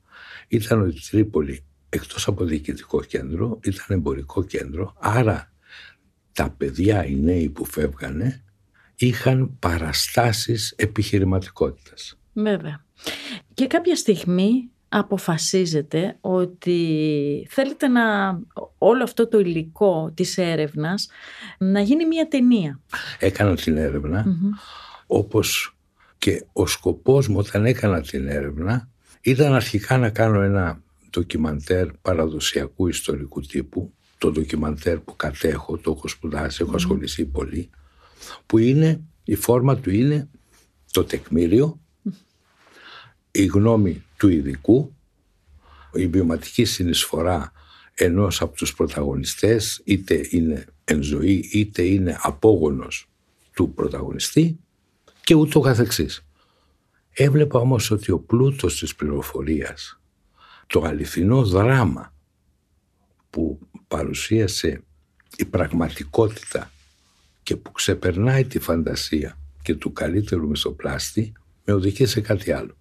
ήταν 0.48 0.82
ότι 0.82 0.96
η 0.96 1.02
Τρίπολη 1.10 1.64
εκτός 1.90 2.28
από 2.28 2.44
διοικητικό 2.44 3.04
κέντρο 3.04 3.60
ήταν 3.64 3.86
εμπορικό 3.90 4.44
κέντρο. 4.44 4.94
Άρα 5.00 5.52
τα 6.34 6.50
παιδιά, 6.50 7.06
οι 7.06 7.16
νέοι 7.16 7.50
που 7.50 7.66
φεύγανε 7.66 8.44
είχαν 8.96 9.58
παραστάσεις 9.60 10.74
επιχειρηματικότητας. 10.78 12.20
Βέβαια. 12.34 12.86
Και 13.54 13.68
κάποια 13.68 13.96
στιγμή 13.96 14.70
αποφασίζετε 14.94 16.18
ότι 16.22 17.48
θέλετε 17.50 17.88
να 17.88 18.04
όλο 18.78 19.04
αυτό 19.04 19.28
το 19.28 19.40
υλικό 19.40 20.12
της 20.14 20.38
έρευνας 20.38 21.08
να 21.58 21.82
γίνει 21.82 22.06
μια 22.06 22.28
ταινία. 22.28 22.80
Έκανα 23.20 23.56
την 23.56 23.78
ερευνα 23.78 24.26
όπως 25.08 25.76
και 26.18 26.46
ο 26.54 26.68
σκοπός 26.68 27.28
μου 27.28 27.38
όταν 27.38 27.66
έκανα 27.66 28.02
την 28.02 28.28
έρευνα 28.28 28.90
ήταν 29.22 29.54
αρχικά 29.54 29.98
να 29.98 30.10
κάνω 30.10 30.42
ένα 30.42 30.82
ντοκιμαντέρ 31.10 31.88
παραδοσιακού 32.02 32.88
ιστορικού 32.88 33.42
τύπου 33.42 33.94
το 34.18 34.32
ντοκιμαντέρ 34.32 35.00
που 35.00 35.16
κατέχω, 35.16 35.78
το 35.78 35.92
έχω 35.98 36.08
σπουδάσει, 36.08 36.64
έχω 36.64 36.76
ασχοληθεί 36.76 37.26
πολύ 37.26 37.70
που 38.46 38.58
είναι, 38.58 39.02
η 39.24 39.36
φόρμα 39.36 39.78
του 39.78 39.90
είναι 39.90 40.30
το 40.92 41.04
τεκμήριο 41.04 41.80
η 43.32 43.46
γνώμη 43.46 44.04
του 44.22 44.30
ειδικού, 44.30 44.96
η 45.94 46.08
βιωματική 46.08 46.66
συνεισφορά 46.66 47.52
ενός 47.94 48.42
από 48.42 48.56
τους 48.56 48.74
πρωταγωνιστές, 48.74 49.82
είτε 49.84 50.28
είναι 50.30 50.66
εν 50.84 51.02
ζωή, 51.02 51.50
είτε 51.52 51.84
είναι 51.84 52.18
απόγονος 52.22 53.10
του 53.54 53.74
πρωταγωνιστή 53.74 54.60
και 55.24 55.36
ούτω 55.36 55.60
καθεξής. 55.60 56.26
Έβλεπα 57.14 57.60
όμως 57.60 57.92
ότι 57.92 58.12
ο 58.12 58.20
πλούτος 58.20 58.80
της 58.80 58.96
πληροφορίας, 58.96 60.02
το 60.68 60.82
αληθινό 60.82 61.44
δράμα 61.44 62.14
που 63.30 63.60
παρουσίασε 63.88 64.84
η 65.36 65.46
πραγματικότητα 65.46 66.72
και 67.44 67.56
που 67.56 67.72
ξεπερνάει 67.72 68.46
τη 68.46 68.60
φαντασία 68.60 69.38
και 69.62 69.76
του 69.76 69.94
καλύτερου 69.94 70.48
μεσοπλάστη, 70.48 71.32
με 71.66 71.74
οδηγεί 71.74 72.06
σε 72.06 72.22
κάτι 72.22 72.52
άλλο. 72.52 72.76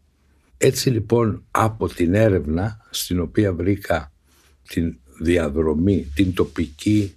Έτσι 0.62 0.90
λοιπόν 0.90 1.44
από 1.50 1.88
την 1.88 2.14
έρευνα 2.14 2.86
στην 2.90 3.20
οποία 3.20 3.54
βρήκα 3.54 4.12
την 4.68 4.98
διαδρομή, 5.20 6.10
την 6.14 6.34
τοπική, 6.34 7.14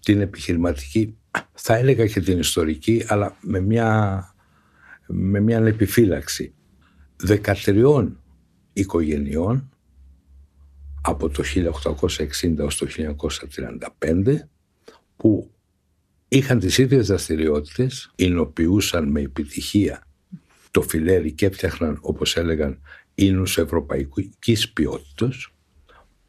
την 0.00 0.20
επιχειρηματική, 0.20 1.16
θα 1.52 1.76
έλεγα 1.76 2.06
και 2.06 2.20
την 2.20 2.38
ιστορική, 2.38 3.04
αλλά 3.08 3.36
με 3.40 3.60
μια, 3.60 4.34
με 5.06 5.40
μια 5.40 5.58
επιφύλαξη. 5.58 6.54
13 7.26 8.12
οικογενειών 8.72 9.70
από 11.02 11.28
το 11.28 11.42
1860 11.54 12.56
ως 12.58 12.76
το 12.76 12.86
1935 14.14 14.36
που 15.16 15.50
είχαν 16.28 16.58
τις 16.58 16.78
ίδιες 16.78 17.06
δραστηριότητες, 17.06 18.12
εινοποιούσαν 18.16 19.10
με 19.10 19.20
επιτυχία 19.20 20.06
το 20.74 20.82
φιλέρι 20.82 21.32
και 21.32 21.46
έφτιαχναν 21.46 21.98
όπως 22.00 22.36
έλεγαν 22.36 22.80
ίνους 23.14 23.58
ευρωπαϊκής 23.58 24.72
ποιότητας 24.72 25.48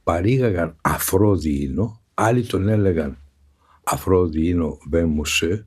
παρήγαγαν 0.03 0.75
αφρόδι 0.81 1.63
ίνο 1.63 2.01
άλλοι 2.13 2.45
τον 2.45 2.67
έλεγαν 2.67 3.17
αφρόδι 3.83 4.47
ίνο 4.47 4.77
βέμουσε 4.89 5.63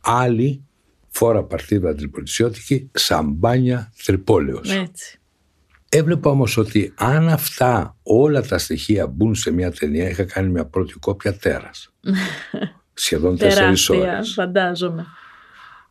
άλλοι 0.00 0.64
φόρα 1.08 1.42
παρτίδα 1.44 1.94
τριπολισιώτικη 1.94 2.90
σαμπάνια 2.92 3.92
τρυπόλεως. 4.04 4.70
Έτσι. 4.70 5.20
Έβλεπα 5.88 6.30
όμως 6.30 6.56
ότι 6.56 6.92
αν 6.96 7.28
αυτά 7.28 7.96
όλα 8.02 8.42
τα 8.42 8.58
στοιχεία 8.58 9.06
μπουν 9.06 9.34
σε 9.34 9.50
μια 9.50 9.72
ταινία 9.72 10.08
είχα 10.08 10.24
κάνει 10.24 10.48
μια 10.48 10.66
πρώτη 10.66 10.94
κόπια 10.94 11.36
τέρας. 11.36 11.92
Σχεδόν 12.94 13.38
τέσσερις 13.38 13.88
ώρες. 13.88 14.32
φαντάζομαι. 14.32 15.06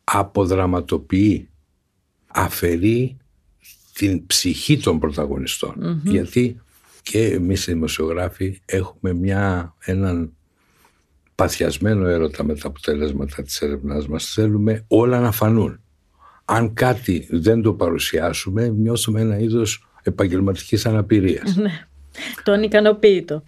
Αποδραματοποιεί, 0.04 1.48
αφαιρεί 2.38 3.16
την 3.92 4.26
ψυχή 4.26 4.78
των 4.78 4.98
πρωταγωνιστων 4.98 6.00
Γιατί 6.04 6.60
και 7.02 7.24
εμείς 7.24 7.66
οι 7.66 7.72
δημοσιογράφοι 7.72 8.60
έχουμε 8.64 9.12
μια, 9.12 9.74
έναν 9.78 10.32
παθιασμένο 11.34 12.06
έρωτα 12.06 12.44
με 12.44 12.54
τα 12.54 12.68
αποτελέσματα 12.68 13.42
της 13.42 13.60
έρευνάς 13.60 14.08
μας. 14.08 14.24
Θέλουμε 14.24 14.84
όλα 14.88 15.20
να 15.20 15.32
φανούν. 15.32 15.80
Αν 16.44 16.74
κάτι 16.74 17.28
δεν 17.30 17.62
το 17.62 17.72
παρουσιάσουμε, 17.72 18.68
νιώθουμε 18.68 19.20
ένα 19.20 19.38
είδος 19.38 19.88
επαγγελματικής 20.02 20.86
αναπηρίας. 20.86 21.56
Ναι, 21.56 21.86
το 22.42 22.52
ανικανοποίητο. 22.52 23.42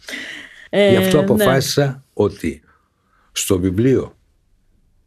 Ε, 0.70 0.90
Γι' 0.90 0.96
αυτό 0.96 1.16
ναι. 1.16 1.22
αποφάσισα 1.22 2.04
ότι 2.12 2.62
στο 3.32 3.58
βιβλίο 3.58 4.16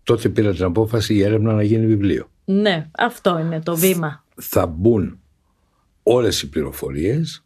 τότε 0.04 0.30
πήρα 0.30 0.54
την 0.54 0.64
απόφαση 0.64 1.14
η 1.14 1.24
έρευνα 1.24 1.54
να 1.54 1.64
γίνει 1.64 1.86
βιβλίο. 1.86 2.32
Ναι, 2.46 2.90
αυτό 2.98 3.40
είναι 3.40 3.62
το 3.62 3.76
βήμα. 3.76 4.24
Θα 4.36 4.66
μπουν 4.66 5.20
όλες 6.04 6.42
οι 6.42 6.50
πληροφορίες 6.50 7.46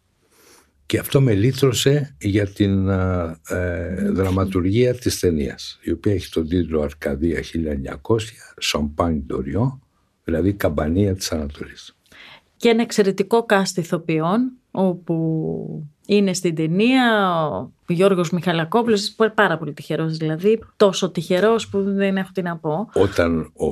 και 0.86 1.00
αυτό 1.00 1.22
με 1.22 1.34
λύτρωσε 1.34 2.16
για 2.20 2.48
την 2.48 2.90
ε, 2.90 4.12
δραματουργία 4.12 4.96
της 4.96 5.20
ταινίας, 5.20 5.80
η 5.82 5.92
οποία 5.92 6.14
έχει 6.14 6.30
τον 6.30 6.48
τίτλο 6.48 6.82
Αρκαδία 6.82 7.44
1900, 8.08 8.18
Σομπάνι 8.60 9.24
Ντοριό, 9.26 9.80
δηλαδή 10.24 10.54
Καμπανία 10.54 11.16
της 11.16 11.32
Ανατολής 11.32 11.98
και 12.58 12.70
ένα 12.70 12.82
εξαιρετικό 12.82 13.46
κάστη 13.46 13.80
ηθοποιών 13.80 14.52
όπου 14.72 15.88
είναι 16.06 16.34
στην 16.34 16.56
ταινία 16.56 17.46
ο 17.90 17.94
Γιώργος 17.94 18.30
Μιχαλακόπουλος, 18.30 19.16
πάρα 19.34 19.58
πολύ 19.58 19.74
τυχερός 19.74 20.18
δηλαδή, 20.18 20.60
τόσο 20.78 21.12
τυχερός 21.12 21.70
που 21.70 21.84
δεν 21.84 22.18
έχω 22.18 22.30
τι 22.34 22.42
να 22.42 22.58
πω. 22.58 22.90
Όταν 22.94 23.40
ο 23.42 23.68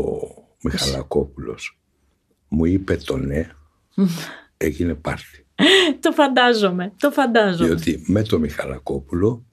Μιχαλακόπουλος 0.72 1.80
μου 2.48 2.66
είπε 2.66 2.96
το 2.96 3.18
ναι, 3.18 3.50
έγινε 4.58 4.94
πάρτι. 4.94 5.46
το 6.02 6.12
φαντάζομαι, 6.12 6.94
το 6.98 7.12
φαντάζομαι. 7.12 7.68
Διότι 7.68 8.04
με 8.08 8.24
το 8.24 8.40
Μιχαλακόπουλο 8.40 9.46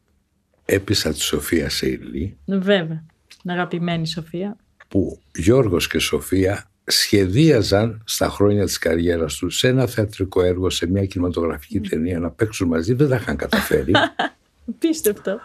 έπεισα 0.64 1.12
τη 1.12 1.20
Σοφία 1.20 1.68
Σέιλι. 1.68 2.36
Βέβαια, 2.46 3.04
αγαπημένη 3.46 4.06
Σοφία. 4.06 4.56
Που 4.88 5.20
Γιώργος 5.34 5.86
και 5.86 5.98
Σοφία 5.98 6.70
σχεδίαζαν 6.84 8.02
στα 8.06 8.28
χρόνια 8.28 8.64
της 8.64 8.78
καριέρας 8.78 9.36
τους 9.36 9.58
σε 9.58 9.68
ένα 9.68 9.86
θεατρικό 9.86 10.42
έργο, 10.42 10.70
σε 10.70 10.86
μια 10.86 11.06
κινηματογραφική 11.06 11.80
ταινία 11.80 12.18
να 12.18 12.30
παίξουν 12.30 12.68
μαζί, 12.68 12.92
δεν 12.92 13.08
τα 13.08 13.16
είχαν 13.16 13.36
καταφέρει. 13.36 13.92
Πίστευτο. 14.78 15.40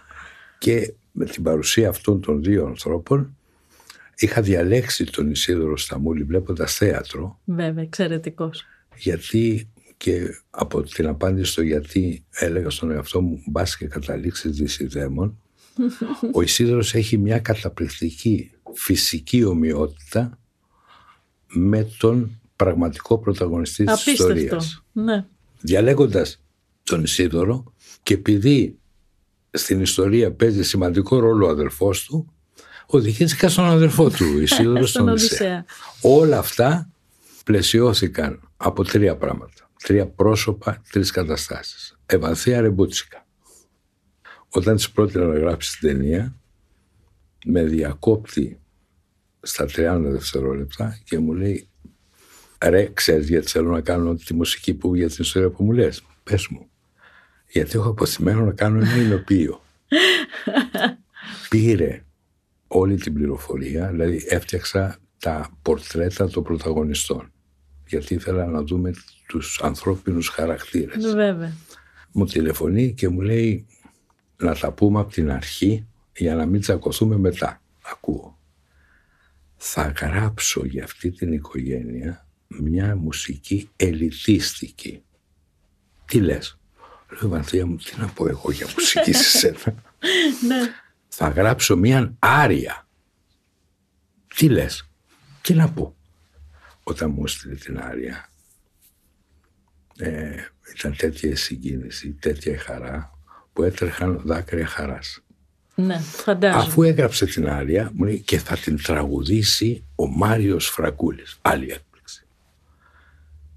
Και 0.58 0.94
με 1.12 1.26
την 1.26 1.44
παρουσία 1.44 1.90
αυτών 1.90 2.22
των 2.22 2.44
δύο 2.44 2.66
ανθρώπων 2.66 3.37
είχα 4.18 4.42
διαλέξει 4.42 5.04
τον 5.04 5.32
Ισίδωρο 5.32 5.78
Σταμούλη 5.78 6.24
βλέποντας 6.24 6.76
θέατρο. 6.76 7.40
Βέβαια, 7.46 7.84
εξαιρετικός. 7.84 8.66
Γιατί 8.96 9.70
και 9.98 10.28
από 10.50 10.84
την 10.84 11.08
απάντηση 11.08 11.52
στο 11.52 11.62
γιατί 11.62 12.26
έλεγα 12.30 12.70
στον 12.70 12.92
εαυτό 12.92 13.22
μου 13.22 13.44
μπας 13.48 13.78
και 13.78 13.88
καταλήξεις 13.88 14.58
δυσιδέμων 14.58 15.38
ο 16.34 16.42
Ισίδωρος 16.42 16.94
έχει 16.94 17.18
μια 17.18 17.40
καταπληκτική 17.40 18.52
φυσική 18.74 19.44
ομοιότητα 19.44 20.40
με 21.48 21.88
τον 21.98 22.40
πραγματικό 22.56 23.18
πρωταγωνιστή 23.18 23.84
της 23.84 24.06
ιστορίας. 24.06 24.84
Ναι. 24.92 25.26
Διαλέγοντας 25.62 26.44
τον 26.84 27.04
Ισίδωρο 27.04 27.74
και 28.04 28.14
επειδή 28.14 28.80
στην 29.52 29.82
ιστορία 29.82 30.32
παίζει 30.32 30.64
σημαντικό 30.64 31.20
ρόλο 31.20 31.46
ο 31.46 31.50
αδελφός 31.50 32.06
του, 32.06 32.34
οδηγήθηκα 32.88 33.50
στον 33.50 33.66
αδελφό 33.66 34.10
του, 34.10 34.40
Ισίδωρο 34.42 34.86
στον 34.92 35.10
Οδυσσέα. 35.10 35.66
Όλα 36.02 36.38
αυτά 36.38 36.90
πλαισιώθηκαν 37.44 38.50
από 38.58 38.84
τρία 38.84 39.16
πράγματα. 39.16 39.70
Τρία 39.84 40.08
πρόσωπα, 40.08 40.82
τρεις 40.92 41.12
καταστάσεις. 41.12 41.98
Ευανθία 42.06 42.62
Ρεμπούτσικα. 42.62 43.26
Όταν 44.50 44.76
της 44.76 44.92
πρότεινα 44.92 45.26
να 45.26 45.40
γράψει 45.40 45.80
την 45.80 45.90
ταινία, 45.90 46.36
με 47.46 47.64
διακόπτη 47.64 48.60
στα 49.42 49.66
30 49.66 50.00
δευτερόλεπτα 50.04 51.00
και 51.04 51.20
μου 51.20 51.34
λέει 51.34 51.70
ρε 52.66 52.90
ξέρεις 52.94 53.30
γιατί 53.30 53.48
θέλω 53.48 53.72
να 53.72 53.82
κάνω 53.82 54.16
τη 54.16 54.34
μουσική 54.34 54.74
που 54.74 54.96
για 54.96 55.08
την 55.08 55.18
ιστορία 55.20 55.50
που 55.50 55.64
μου 55.64 55.72
λες 55.72 56.04
πες 56.24 56.48
μου 56.48 56.70
γιατί 57.48 57.72
έχω 57.78 57.90
αποθυμένο 57.90 58.46
να 58.46 58.52
κάνω 58.52 58.80
ένα 58.80 58.96
υλοποιείο 58.96 59.62
πήρε 61.50 62.04
όλη 62.68 62.96
την 62.96 63.14
πληροφορία 63.14 63.88
δηλαδή 63.88 64.26
έφτιαξα 64.30 64.98
τα 65.20 65.50
πορτρέτα 65.62 66.30
των 66.30 66.44
πρωταγωνιστών 66.44 67.32
γιατί 67.88 68.14
ήθελα 68.14 68.46
να 68.46 68.62
δούμε 68.62 68.94
τους 69.28 69.62
ανθρώπινους 69.64 70.28
χαρακτήρες 70.30 71.14
Βέβαια. 71.14 71.54
μου 72.12 72.26
τηλεφωνεί 72.26 72.94
και 72.94 73.08
μου 73.08 73.22
λέει 73.22 73.66
να 74.38 74.56
τα 74.56 74.72
πούμε 74.72 75.00
από 75.00 75.12
την 75.12 75.32
αρχή 75.32 75.88
για 76.18 76.36
να 76.36 76.46
μην 76.46 76.62
τσακωθούμε 76.62 77.18
μετά 77.18 77.62
ακούω 77.92 78.38
θα 79.58 79.94
γράψω 80.00 80.66
για 80.66 80.84
αυτή 80.84 81.12
την 81.12 81.34
οικογένεια 81.34 82.28
μια 82.48 82.96
μουσική 82.96 83.70
ελιτίστικη. 83.76 85.02
Τι 86.06 86.20
λες; 86.20 86.60
Λέω 87.10 87.30
Βανθία 87.30 87.66
μου 87.66 87.76
τι 87.76 88.00
να 88.00 88.08
πω 88.08 88.28
εγώ 88.28 88.52
για 88.52 88.68
μουσική 88.74 89.14
σε 89.14 89.38
σένα. 89.38 89.84
ναι. 90.48 90.56
Θα 91.20 91.30
γράψω 91.30 91.78
μια 91.78 92.16
άρια. 92.20 92.88
Τι 94.36 94.50
λες; 94.50 94.90
Τι 95.42 95.54
να 95.54 95.70
πω; 95.72 95.96
Όταν 96.84 97.12
μου 97.12 97.24
έστειλε 97.26 97.56
την 97.56 97.80
άρια 97.80 98.30
ε, 99.98 100.36
ήταν 100.76 100.96
τέτοια 100.98 101.36
συγκίνηση, 101.36 102.12
τέτοια 102.12 102.60
χαρά 102.60 103.12
που 103.54 103.64
έτρεχαν 103.64 104.22
δάκρυα 104.26 104.68
χαράς. 104.68 105.24
Ναι, 105.76 105.98
φαντάζομαι. 106.00 106.64
Αφού 106.64 106.84
έγραψε 106.84 107.26
την 107.26 107.50
Άρια, 107.50 107.92
μου 107.94 108.04
λέει 108.04 108.22
και 108.22 108.40
θα 108.40 108.58
την 108.58 108.82
τραγουδήσει 108.84 109.84
ο 109.96 110.08
Μάριος 110.08 110.68
Φραγκούλης. 110.68 111.38
Άλλη 111.42 111.72
έκπληξη. 111.72 112.26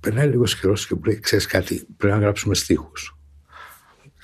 Περνάει 0.01 0.29
λίγος 0.29 0.61
καιρός 0.61 0.87
και 0.87 0.94
μου 0.94 1.03
λέει: 1.05 1.20
Ξέρεις 1.20 1.46
κάτι, 1.46 1.87
πρέπει 1.96 2.14
να 2.14 2.20
γράψουμε 2.20 2.55
στίχους. 2.55 3.16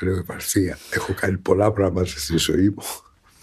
Λέω: 0.00 0.16
Επαρθία, 0.16 0.78
έχω 0.90 1.14
κάνει 1.14 1.36
πολλά 1.36 1.72
πράγματα 1.72 2.06
στη 2.06 2.36
ζωή 2.36 2.68
μου. 2.68 2.82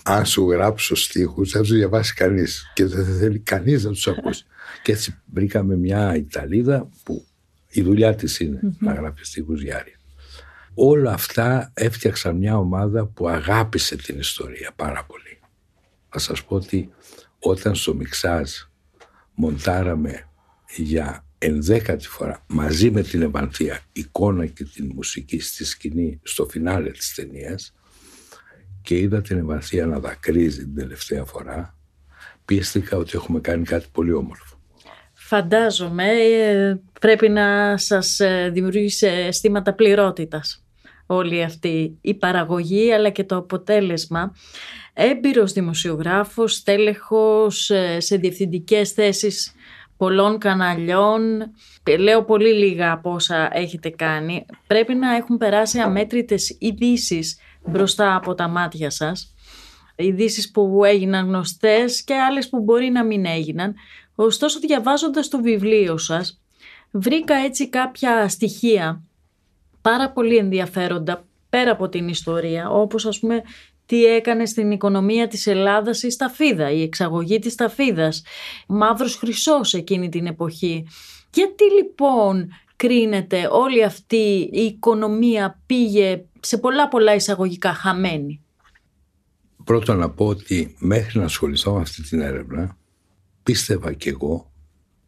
Αν 0.03 0.25
σου 0.25 0.51
γράψω 0.51 0.95
στίχους, 0.95 1.51
δεν 1.51 1.61
τους 1.61 1.71
διαβάσει 1.71 2.13
κανείς 2.13 2.71
και 2.73 2.85
δεν 2.85 3.05
θέλει 3.05 3.39
κανείς 3.39 3.83
να 3.83 3.91
τους 3.91 4.07
ακούσει. 4.07 4.45
και 4.83 4.91
έτσι 4.91 5.21
βρήκαμε 5.25 5.75
μια 5.75 6.15
Ιταλίδα 6.15 6.89
που 7.03 7.25
η 7.69 7.81
δουλειά 7.81 8.15
της 8.15 8.39
ειναι 8.39 8.59
να 8.79 8.93
γράφει 8.93 9.25
στίχους 9.25 9.61
για 9.61 9.77
Άρια 9.77 9.97
όλα 10.73 11.13
αυτά 11.13 11.71
έφτιαξαν 11.73 12.35
μια 12.35 12.57
ομάδα 12.57 13.05
που 13.05 13.29
αγάπησε 13.29 13.95
την 13.95 14.19
ιστορία 14.19 14.71
πάρα 14.75 15.05
πολύ. 15.05 15.39
Θα 16.09 16.19
σας 16.19 16.43
πω 16.43 16.55
ότι 16.55 16.89
όταν 17.39 17.75
στο 17.75 17.95
Μιξάζ 17.95 18.51
μοντάραμε 19.33 20.29
για 20.75 21.25
ενδέκατη 21.37 22.07
φορά 22.07 22.43
μαζί 22.47 22.91
με 22.91 23.01
την 23.01 23.21
Ευανθία 23.21 23.79
εικόνα 23.91 24.45
και 24.45 24.63
την 24.63 24.91
μουσική 24.95 25.39
στη 25.39 25.65
σκηνή 25.65 26.19
στο 26.23 26.45
φινάλε 26.45 26.91
της 26.91 27.13
ταινίας 27.13 27.73
και 28.83 28.97
είδα 28.97 29.21
την 29.21 29.37
Ευανθία 29.37 29.85
να 29.85 29.99
δακρύζει 29.99 30.59
την 30.59 30.75
τελευταία 30.75 31.23
φορά 31.23 31.77
πίστηκα 32.45 32.97
ότι 32.97 33.11
έχουμε 33.13 33.39
κάνει 33.39 33.63
κάτι 33.63 33.85
πολύ 33.91 34.13
όμορφο. 34.13 34.57
Φαντάζομαι 35.13 36.03
ε, 36.11 36.79
πρέπει 36.99 37.29
να 37.29 37.77
σας 37.77 38.19
ε, 38.19 38.49
δημιουργήσει 38.53 39.07
αισθήματα 39.07 39.73
πληρότητας 39.73 40.63
όλη 41.05 41.43
αυτή 41.43 41.97
η 42.01 42.13
παραγωγή 42.13 42.91
αλλά 42.93 43.09
και 43.09 43.23
το 43.23 43.35
αποτέλεσμα. 43.35 44.35
Έμπειρος 44.93 45.51
δημοσιογράφος, 45.51 46.63
τέλεχος 46.63 47.69
ε, 47.69 47.99
σε 47.99 48.15
διευθυντικές 48.17 48.91
θέσεις 48.91 49.53
πολλών 49.97 50.37
καναλιών. 50.37 51.21
Λέω 51.99 52.23
πολύ 52.23 52.53
λίγα 52.53 52.91
από 52.91 53.11
όσα 53.11 53.49
έχετε 53.51 53.89
κάνει. 53.89 54.45
Πρέπει 54.67 54.93
να 54.93 55.15
έχουν 55.15 55.37
περάσει 55.37 55.79
αμέτρητες 55.79 56.57
ειδήσεις 56.59 57.37
μπροστά 57.65 58.15
από 58.15 58.35
τα 58.35 58.47
μάτια 58.47 58.89
σας. 58.89 59.33
Ειδήσεις 59.95 60.51
που 60.51 60.83
έγιναν 60.85 61.25
γνωστές 61.25 62.03
και 62.03 62.15
άλλες 62.15 62.49
που 62.49 62.59
μπορεί 62.59 62.89
να 62.89 63.03
μην 63.03 63.25
έγιναν. 63.25 63.75
Ωστόσο 64.15 64.59
διαβάζοντας 64.59 65.27
το 65.27 65.41
βιβλίο 65.41 65.97
σας 65.97 66.43
βρήκα 66.93 67.35
έτσι 67.35 67.69
κάποια 67.69 68.29
στοιχεία 68.29 69.03
πάρα 69.81 70.11
πολύ 70.11 70.37
ενδιαφέροντα 70.37 71.25
πέρα 71.49 71.71
από 71.71 71.89
την 71.89 72.07
ιστορία 72.07 72.69
όπως 72.69 73.05
ας 73.05 73.19
πούμε 73.19 73.41
τι 73.85 74.05
έκανε 74.05 74.45
στην 74.45 74.71
οικονομία 74.71 75.27
της 75.27 75.47
Ελλάδας 75.47 76.03
η 76.03 76.09
σταφίδα, 76.09 76.71
η 76.71 76.81
εξαγωγή 76.81 77.39
της 77.39 77.53
σταφίδας, 77.53 78.23
μαύρος 78.67 79.15
χρυσός 79.15 79.73
εκείνη 79.73 80.09
την 80.09 80.25
εποχή. 80.25 80.87
Γιατί 81.33 81.63
λοιπόν 81.71 82.53
κρίνεται 82.75 83.47
όλη 83.51 83.83
αυτή 83.83 84.49
η 84.53 84.61
οικονομία 84.61 85.59
πήγε 85.65 86.23
σε 86.45 86.57
πολλά 86.57 86.87
πολλά 86.87 87.15
εισαγωγικά 87.15 87.73
χαμένη. 87.73 88.41
Πρώτον 89.63 89.97
να 89.97 90.09
πω 90.09 90.27
ότι 90.27 90.75
μέχρι 90.79 91.19
να 91.19 91.25
ασχοληθώ 91.25 91.73
με 91.73 91.81
αυτή 91.81 92.01
την 92.01 92.21
έρευνα 92.21 92.77
πίστευα 93.43 93.93
κι 93.93 94.09
εγώ 94.09 94.51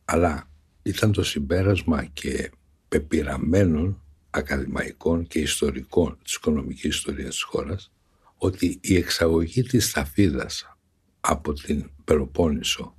αλλά 0.06 0.50
ήταν 0.84 1.12
το 1.12 1.24
συμπέρασμα 1.24 2.06
και 2.06 2.52
πεπειραμένων 2.88 4.02
ακαδημαϊκών 4.30 5.28
και 5.28 5.40
ιστορικών 5.40 6.18
της 6.24 6.34
οικονομικής 6.34 6.96
ιστορίας 6.96 7.30
της 7.30 7.44
χώρας 7.44 7.92
ότι 8.38 8.80
η 8.82 8.96
εξαγωγή 8.96 9.64
της 9.64 9.90
σταφίδας 9.90 10.78
από 11.20 11.54
την 11.54 11.90
Πελοπόννησο 12.04 12.96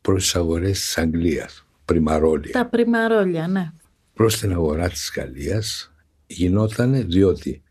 προς 0.00 0.22
τις 0.22 0.34
αγορές 0.34 0.80
της 0.80 0.98
Αγγλίας, 0.98 1.66
πριμαρόλια. 1.84 2.52
Τα 2.52 2.66
πριμαρόλια, 2.66 3.48
ναι. 3.48 3.72
Προς 4.14 4.38
την 4.38 4.52
αγορά 4.52 4.88
της 4.88 5.12
Γαλλίας 5.16 5.91
γινόταν 6.32 7.06
διότι 7.06 7.62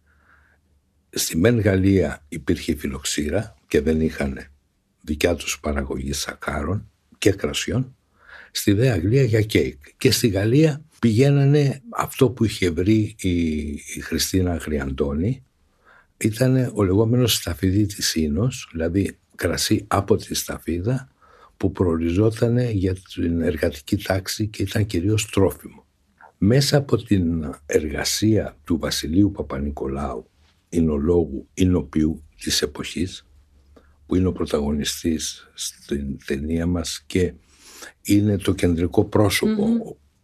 στη 1.10 1.38
Μεν 1.38 1.60
Γαλλία 1.60 2.26
υπήρχε 2.30 2.76
φιλοξήρα 2.76 3.56
και 3.68 3.82
δεν 3.82 4.02
είχαν 4.02 4.40
δικιά 5.02 5.36
τους 5.36 5.60
παραγωγή 5.60 6.14
σακάρων 6.14 6.90
και 7.18 7.32
κρασιών 7.32 7.96
στη 8.52 8.74
Δε 8.74 8.92
Αγγλία 8.92 9.24
για 9.24 9.42
κέικ. 9.42 9.78
Και 9.98 10.12
στη 10.12 10.28
Γαλλία 10.28 10.82
πηγαίνανε 11.00 11.82
αυτό 11.90 12.30
που 12.30 12.44
είχε 12.44 12.70
βρει 12.70 13.16
η, 13.20 13.62
η 13.72 14.00
Χριστίνα 14.02 14.56
Γριαντώνη 14.56 15.44
ήταν 16.18 16.72
ο 16.74 16.84
λεγόμενος 16.84 17.34
σταφίδι 17.34 17.88
ίνος, 18.14 18.70
δηλαδή 18.72 19.18
κρασί 19.36 19.86
από 19.88 20.16
τη 20.16 20.34
σταφίδα 20.34 21.10
που 21.58 21.72
προοριζόταν 21.72 22.58
για 22.60 22.96
την 23.14 23.42
εργατική 23.42 23.98
τάξη 23.98 24.48
και 24.48 24.62
ήταν 24.62 24.86
κυρίως 24.86 25.30
τρόφιμο. 25.30 25.86
Μέσα 26.44 26.78
από 26.78 26.98
την 26.98 27.56
εργασία 27.66 28.58
του 28.64 28.78
Βασιλείου 28.80 29.32
Παπα-Νικολάου, 29.32 30.30
εινολόγου, 30.70 31.48
εινοποιού 31.54 32.24
της 32.38 32.62
εποχής, 32.62 33.28
που 34.06 34.16
είναι 34.16 34.28
ο 34.28 34.32
πρωταγωνιστής 34.32 35.50
στην 35.54 36.18
ταινία 36.26 36.66
μας 36.66 37.04
και 37.08 37.34
είναι 38.02 38.38
το 38.38 38.54
κεντρικό 38.54 39.10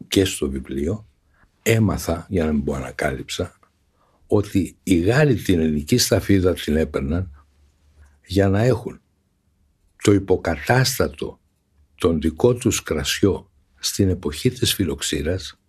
και 0.07 0.25
στο 0.25 0.49
βιβλίο, 0.49 1.07
έμαθα, 1.63 2.25
για 2.29 2.45
να 2.45 2.51
μην 2.51 2.63
πω 2.63 2.73
ανακάλυψα, 2.73 3.59
ότι 4.27 4.77
οι 4.83 4.95
Γάλλοι 4.95 5.35
την 5.35 5.59
ελληνική 5.59 5.97
σταφίδα 5.97 6.53
την 6.53 6.75
έπαιρναν 6.75 7.45
για 8.25 8.49
να 8.49 8.63
έχουν 8.63 9.01
το 10.03 10.13
υποκατάστατο 10.13 11.39
τον 11.95 12.21
δικό 12.21 12.53
τους 12.53 12.83
κρασιό 12.83 13.51
στην 13.75 14.09
εποχή 14.09 14.49
της 14.49 14.73
φιλοξήρας 14.73 15.59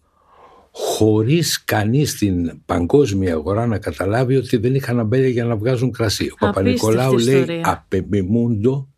χωρίς 0.70 1.64
κανείς 1.64 2.10
στην 2.10 2.60
παγκόσμια 2.66 3.32
αγορά 3.32 3.66
να 3.66 3.78
καταλάβει 3.78 4.36
ότι 4.36 4.56
δεν 4.56 4.74
είχαν 4.74 4.98
αμπέλια 4.98 5.28
για 5.28 5.44
να 5.44 5.56
βγάζουν 5.56 5.92
κρασί. 5.92 6.30
Ο 6.30 6.36
Παπα-Νικολάου 6.38 7.18
λέει 7.18 7.60
απεμιμούντο 7.64 8.88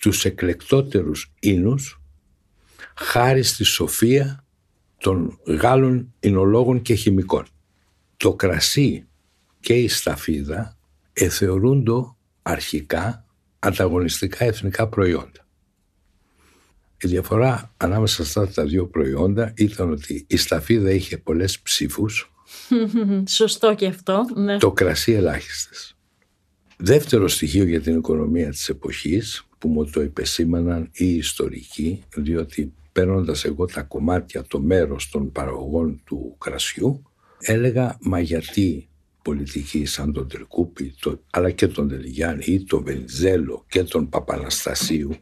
τους 0.00 0.24
εκλεκτότερους 0.24 1.32
ίνους 1.40 2.00
χάρη 2.94 3.42
στη 3.42 3.64
σοφία 3.64 4.44
των 4.98 5.38
Γάλλων 5.46 6.14
εινολόγων 6.20 6.82
και 6.82 6.94
χημικών 6.94 7.44
το 8.16 8.34
κρασί 8.34 9.06
και 9.60 9.74
η 9.74 9.88
σταφίδα 9.88 10.76
εθεωρούνται 11.12 11.92
αρχικά 12.42 13.24
ανταγωνιστικά 13.58 14.44
εθνικά 14.44 14.88
προϊόντα. 14.88 15.43
Η 17.04 17.08
διαφορά 17.08 17.74
ανάμεσα 17.76 18.24
στα 18.24 18.48
τα 18.48 18.64
δύο 18.64 18.86
προϊόντα 18.86 19.52
ήταν 19.56 19.90
ότι 19.90 20.24
η 20.28 20.36
σταφίδα 20.36 20.90
είχε 20.90 21.18
πολλές 21.18 21.60
ψήφους. 21.60 22.32
Σωστό 23.28 23.74
και 23.74 23.86
αυτό. 23.86 24.24
Ναι. 24.34 24.58
Το 24.58 24.72
κρασί 24.72 25.12
ελάχιστες. 25.12 25.96
Δεύτερο 26.76 27.28
στοιχείο 27.28 27.64
για 27.64 27.80
την 27.80 27.96
οικονομία 27.96 28.50
της 28.50 28.68
εποχής 28.68 29.46
που 29.58 29.68
μου 29.68 29.90
το 29.90 30.02
υπεσήμαναν 30.02 30.90
οι 30.92 31.14
ιστορικοί 31.14 32.02
διότι 32.16 32.72
παίρνοντας 32.92 33.44
εγώ 33.44 33.64
τα 33.64 33.82
κομμάτια, 33.82 34.42
το 34.42 34.60
μέρος 34.60 35.08
των 35.10 35.32
παραγωγών 35.32 36.00
του 36.04 36.36
κρασιού 36.38 37.02
έλεγα 37.40 37.98
μα 38.00 38.20
γιατί 38.20 38.88
πολιτικοί 39.22 39.84
σαν 39.84 40.12
τον 40.12 40.28
Τρικούπη 40.28 40.94
το, 41.00 41.20
αλλά 41.30 41.50
και 41.50 41.68
τον 41.68 41.88
Τελιγιάννη 41.88 42.44
ή 42.46 42.64
τον 42.64 42.84
Βενιζέλο 42.84 43.64
και 43.68 43.82
τον 43.82 44.08
Παπαναστασίου 44.08 45.16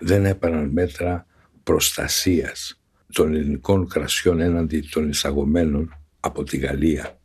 δεν 0.00 0.24
έπαιρναν 0.24 0.68
μέτρα 0.68 1.26
προστασίας 1.62 2.80
των 3.12 3.34
ελληνικών 3.34 3.88
κρασιών 3.88 4.40
έναντι 4.40 4.80
των 4.90 5.08
εισαγωμένων 5.08 5.94
από 6.20 6.44
τη 6.44 6.56
Γαλλία 6.56 7.18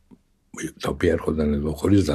τα 0.79 0.89
οποία 0.89 1.11
έρχονταν 1.11 1.53
εδώ 1.53 1.73
χωρίς 1.73 2.09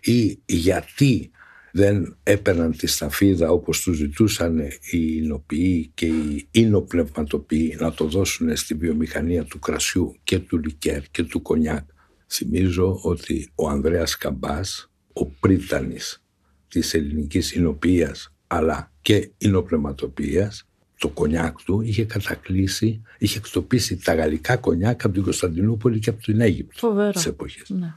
ή 0.00 0.38
γιατί 0.46 1.30
δεν 1.72 2.16
έπαιρναν 2.22 2.76
τη 2.76 2.86
σταφίδα 2.86 3.50
όπως 3.50 3.80
τους 3.80 3.96
ζητούσαν 3.96 4.58
οι 4.90 5.16
εινοποιοί 5.16 5.90
και 5.94 6.06
οι 6.06 6.48
εινοπνευματοποιοί 6.50 7.76
να 7.80 7.92
το 7.92 8.04
δώσουν 8.04 8.56
στη 8.56 8.74
βιομηχανία 8.74 9.44
του 9.44 9.58
κρασιού 9.58 10.16
και 10.24 10.38
του 10.38 10.58
λικέρ 10.58 11.02
και 11.10 11.22
του 11.22 11.42
κονιάκ. 11.42 11.88
Θυμίζω 12.26 13.00
ότι 13.02 13.50
ο 13.54 13.68
Ανδρέας 13.68 14.16
Καμπάς, 14.16 14.90
ο 15.12 15.26
πρίτανης 15.26 16.24
της 16.68 16.94
ελληνικής 16.94 17.52
εινοποιίας 17.52 18.34
αλλά 18.48 18.92
και 19.02 19.30
εινοπνευματοποιίας, 19.38 20.68
το 20.98 21.08
κονιάκ 21.08 21.62
του 21.62 21.80
είχε 21.80 22.04
κατακλείσει, 22.04 23.02
είχε 23.18 23.38
εκτοπίσει 23.38 23.96
τα 23.96 24.14
γαλλικά 24.14 24.56
κονιάκ 24.56 25.04
από 25.04 25.14
την 25.14 25.22
Κωνσταντινούπολη 25.22 25.98
και 25.98 26.10
από 26.10 26.22
την 26.22 26.40
Αίγυπτο 26.40 26.78
Φοβερό. 26.78 27.10
της 27.10 27.26
εποχής. 27.26 27.70
Ναι. 27.70 27.94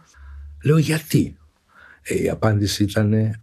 Λέω 0.63 0.77
γιατί; 0.77 1.37
Ε, 2.01 2.21
η 2.21 2.29
απάντηση 2.29 2.83
ήταν 2.83 3.41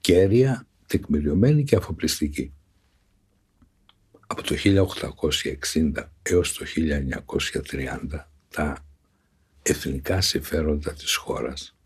κέρια, 0.00 0.66
τεκμηριωμένη 0.86 1.64
και 1.64 1.76
αφοπλιστική. 1.76 2.52
Από 4.26 4.42
το 4.42 4.54
1860 4.54 6.10
έως 6.22 6.52
το 6.52 6.64
1930 6.64 8.30
τα 8.50 8.84
εθνικά 9.62 10.20
συμφέροντα 10.20 10.92
της 10.92 11.14
χώρας, 11.14 11.76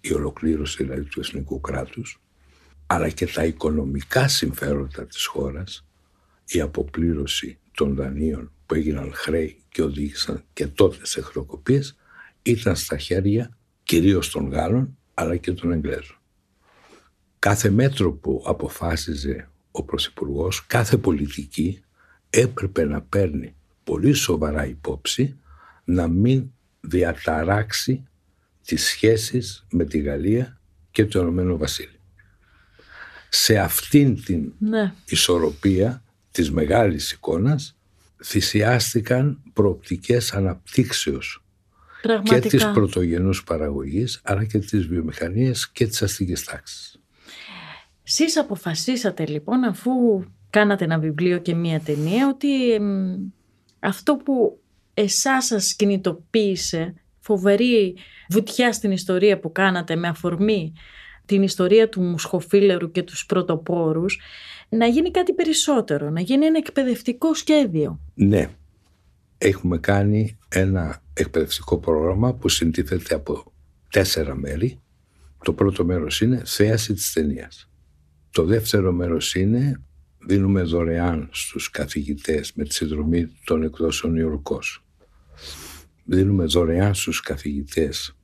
η 0.00 0.12
ολοκλήρωση 0.12 0.84
δηλαδή 0.84 1.04
του 1.04 1.20
εθνικού 1.20 1.60
κράτους, 1.60 2.20
αλλά 2.90 3.08
και 3.08 3.26
τα 3.26 3.44
οικονομικά 3.44 4.28
συμφέροντα 4.28 5.06
της 5.06 5.26
χώρας, 5.26 5.86
η 6.46 6.60
αποπλήρωση 6.60 7.58
των 7.74 7.94
δανείων 7.94 8.52
που 8.66 8.74
έγιναν 8.74 9.12
χρέη 9.14 9.62
και 9.68 9.82
οδήγησαν 9.82 10.44
και 10.52 10.66
τότε 10.66 11.06
σε 11.06 11.20
χρεοκοπίες, 11.20 11.96
ήταν 12.42 12.76
στα 12.76 12.98
χέρια 12.98 13.56
κυρίως 13.82 14.30
των 14.30 14.50
Γάλλων 14.50 14.98
αλλά 15.14 15.36
και 15.36 15.52
των 15.52 15.72
Εγγλέζων 15.72 16.18
κάθε 17.38 17.70
μέτρο 17.70 18.12
που 18.12 18.42
αποφάσιζε 18.46 19.48
ο 19.70 19.82
Πρωθυπουργός, 19.82 20.66
κάθε 20.66 20.96
πολιτική 20.96 21.82
έπρεπε 22.30 22.84
να 22.84 23.02
παίρνει 23.02 23.54
πολύ 23.84 24.12
σοβαρά 24.12 24.66
υπόψη 24.66 25.38
να 25.84 26.08
μην 26.08 26.50
διαταράξει 26.80 28.08
τις 28.64 28.84
σχέσεις 28.84 29.66
με 29.70 29.84
τη 29.84 29.98
Γαλλία 29.98 30.60
και 30.90 31.06
το 31.06 31.20
Ηνωμένο 31.20 31.56
Βασίλειο. 31.56 31.97
Σε 33.28 33.58
αυτήν 33.58 34.24
την 34.24 34.52
ναι. 34.58 34.92
ισορροπία 35.06 36.02
της 36.30 36.50
μεγάλης 36.50 37.12
εικόνας 37.12 37.76
θυσιάστηκαν 38.24 39.42
προοπτικές 39.52 40.32
αναπτύξεως 40.32 41.42
και 42.22 42.38
της 42.38 42.66
πρωτογενούς 42.66 43.44
παραγωγής 43.44 44.20
αλλά 44.24 44.44
και 44.44 44.58
της 44.58 44.86
βιομηχανίας 44.86 45.70
και 45.70 45.86
της 45.86 46.02
αστικής 46.02 46.44
τάξης. 46.44 47.00
Σεις 48.02 48.36
αποφασίσατε 48.36 49.26
λοιπόν 49.26 49.64
αφού 49.64 49.90
κάνατε 50.50 50.84
ένα 50.84 50.98
βιβλίο 50.98 51.38
και 51.38 51.54
μία 51.54 51.80
ταινία 51.80 52.28
ότι 52.28 52.48
αυτό 53.78 54.16
που 54.16 54.60
εσάς 54.94 55.44
σας 55.44 55.74
κινητοποίησε 55.74 56.94
φοβερή 57.20 57.96
βουτιά 58.28 58.72
στην 58.72 58.90
ιστορία 58.90 59.38
που 59.38 59.52
κάνατε 59.52 59.96
με 59.96 60.08
αφορμή 60.08 60.72
την 61.28 61.42
ιστορία 61.42 61.88
του 61.88 62.00
μουσχοφίλερου 62.00 62.90
και 62.90 63.02
τους 63.02 63.26
πρωτοπόρους, 63.26 64.20
να 64.68 64.86
γίνει 64.86 65.10
κάτι 65.10 65.32
περισσότερο, 65.32 66.10
να 66.10 66.20
γίνει 66.20 66.46
ένα 66.46 66.58
εκπαιδευτικό 66.58 67.34
σχέδιο. 67.34 68.00
Ναι. 68.14 68.50
Έχουμε 69.38 69.78
κάνει 69.78 70.38
ένα 70.48 71.02
εκπαιδευτικό 71.14 71.78
πρόγραμμα 71.78 72.34
που 72.34 72.48
συντίθεται 72.48 73.14
από 73.14 73.52
τέσσερα 73.90 74.34
μέρη. 74.34 74.80
Το 75.44 75.52
πρώτο 75.52 75.84
μέρος 75.84 76.20
είναι 76.20 76.42
θέαση 76.44 76.92
της 76.92 77.12
ταινίας. 77.12 77.70
Το 78.30 78.44
δεύτερο 78.44 78.92
μέρος 78.92 79.34
είναι 79.34 79.82
δίνουμε 80.26 80.62
δωρεάν 80.62 81.28
στους 81.32 81.70
καθηγητές 81.70 82.52
με 82.54 82.64
τη 82.64 82.74
συνδρομή 82.74 83.28
των 83.44 83.62
εκδόσεων 83.62 84.16
Ιωρκός. 84.16 84.84
Δίνουμε 86.04 86.44
δωρεάν 86.44 86.94
στους 86.94 87.20
καθηγητές 87.20 88.17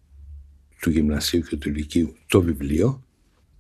του 0.85 0.90
γυμνασίου 0.90 1.40
και 1.40 1.57
του 1.57 1.70
λυκείου 1.70 2.16
το 2.27 2.40
βιβλίο 2.40 3.03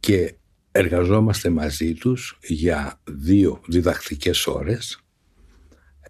και 0.00 0.34
εργαζόμαστε 0.72 1.50
μαζί 1.50 1.94
τους 1.94 2.38
για 2.42 3.00
δύο 3.04 3.60
διδακτικές 3.66 4.46
ώρες 4.46 4.98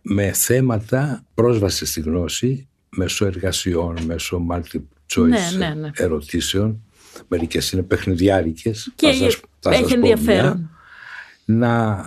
με 0.02 0.32
θέματα 0.32 1.26
πρόσβασης 1.34 1.90
στη 1.90 2.00
γνώση 2.00 2.68
μέσω 2.88 3.26
εργασιών, 3.26 4.02
μέσω 4.06 4.46
multiple 4.50 5.14
choice 5.14 5.28
ναι, 5.28 5.50
ναι, 5.58 5.74
ναι. 5.74 5.90
ερωτήσεων. 5.94 6.82
Μερικές 7.28 7.72
είναι 7.72 7.82
παιχνιδιάρικες. 7.82 8.92
Και 8.94 9.06
θα 9.06 9.14
σας, 9.14 9.40
θα 9.58 9.74
έχει 9.74 9.92
ενδιαφέρον. 9.92 10.70
να 11.44 12.04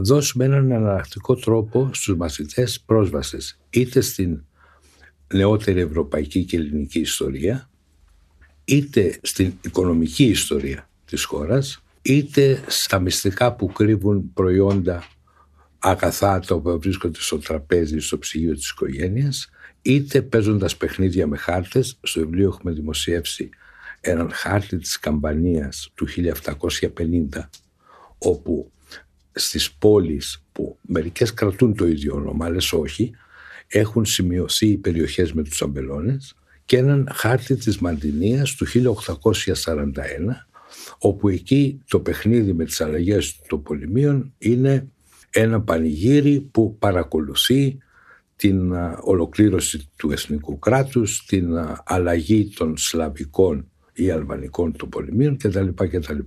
δώσουμε 0.00 0.44
έναν 0.44 0.70
εναλλακτικό 0.70 1.34
τρόπο 1.34 1.90
στους 1.92 2.16
μαθητές 2.16 2.80
πρόσβασης 2.80 3.58
είτε 3.70 4.00
στην 4.00 4.44
νεότερη 5.34 5.80
ευρωπαϊκή 5.80 6.44
και 6.44 6.56
ελληνική 6.56 6.98
ιστορία 7.00 7.68
είτε 8.68 9.18
στην 9.22 9.52
οικονομική 9.60 10.24
ιστορία 10.24 10.88
της 11.04 11.24
χώρας 11.24 11.82
είτε 12.02 12.64
στα 12.66 12.98
μυστικά 12.98 13.52
που 13.52 13.72
κρύβουν 13.72 14.32
προϊόντα 14.32 15.04
αγαθά 15.78 16.40
τα 16.40 16.54
οποία 16.54 16.76
βρίσκονται 16.76 17.18
στο 17.20 17.38
τραπέζι, 17.38 17.98
στο 17.98 18.18
ψυγείο 18.18 18.54
της 18.54 18.70
οικογένειας 18.70 19.50
είτε 19.82 20.22
παίζοντας 20.22 20.76
παιχνίδια 20.76 21.26
με 21.26 21.36
χάρτες. 21.36 21.98
Στο 22.02 22.20
βιβλίο 22.20 22.48
έχουμε 22.48 22.72
δημοσιεύσει 22.72 23.50
έναν 24.00 24.30
χάρτη 24.32 24.78
της 24.78 24.98
Καμπανίας 24.98 25.90
του 25.94 26.06
1750 26.08 27.50
όπου 28.18 28.70
στις 29.32 29.72
πόλεις 29.72 30.42
που 30.52 30.78
μερικές 30.80 31.34
κρατούν 31.34 31.74
το 31.74 31.86
ίδιο 31.86 32.14
όνομα, 32.14 32.44
άλλες 32.46 32.72
όχι, 32.72 33.12
έχουν 33.66 34.04
σημειωθεί 34.04 34.66
οι 34.66 34.76
περιοχές 34.76 35.32
με 35.32 35.42
τους 35.42 35.62
αμπελώνες 35.62 36.34
και 36.66 36.76
έναν 36.76 37.08
χάρτη 37.12 37.56
της 37.56 37.78
Μαντινίας 37.78 38.54
του 38.54 38.66
1841 38.66 39.84
όπου 40.98 41.28
εκεί 41.28 41.82
το 41.88 42.00
παιχνίδι 42.00 42.52
με 42.52 42.64
τις 42.64 42.80
αλλαγές 42.80 43.40
των 43.48 43.62
πολυμίων 43.62 44.34
είναι 44.38 44.88
ένα 45.30 45.60
πανηγύρι 45.60 46.40
που 46.40 46.76
παρακολουθεί 46.78 47.78
την 48.36 48.72
ολοκλήρωση 49.00 49.88
του 49.96 50.12
εθνικού 50.12 50.58
κράτους, 50.58 51.24
την 51.26 51.46
αλλαγή 51.84 52.52
των 52.56 52.76
σλαβικών 52.76 53.70
ή 53.92 54.10
αλβανικών 54.10 54.76
των 54.76 54.88
πολυμίων 54.88 55.36
κτλ. 55.36 55.68
κτλ. 55.74 56.18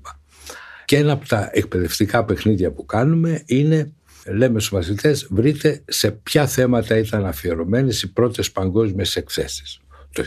Και 0.86 0.98
ένα 0.98 1.12
από 1.12 1.28
τα 1.28 1.50
εκπαιδευτικά 1.54 2.26
παιχνίδια 2.26 2.72
που 2.72 2.86
κάνουμε 2.86 3.44
είναι 3.46 3.94
λέμε 4.26 4.60
στους 4.60 4.72
μαθητές 4.72 5.28
βρείτε 5.30 5.84
σε 5.88 6.12
ποια 6.12 6.48
θέματα 6.48 6.98
ήταν 6.98 7.26
αφιερωμένες 7.26 8.02
οι 8.02 8.12
πρώτες 8.12 8.52
παγκόσμιες 8.52 9.16
εκθέσεις. 9.16 9.80
Το 10.14 10.24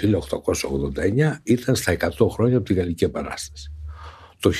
1889 0.94 1.40
ήταν 1.42 1.74
στα 1.74 1.96
100 2.18 2.28
χρόνια 2.30 2.56
από 2.56 2.66
τη 2.66 2.74
Γαλλική 2.74 3.04
Επανάσταση 3.04 3.72
το 4.42 4.52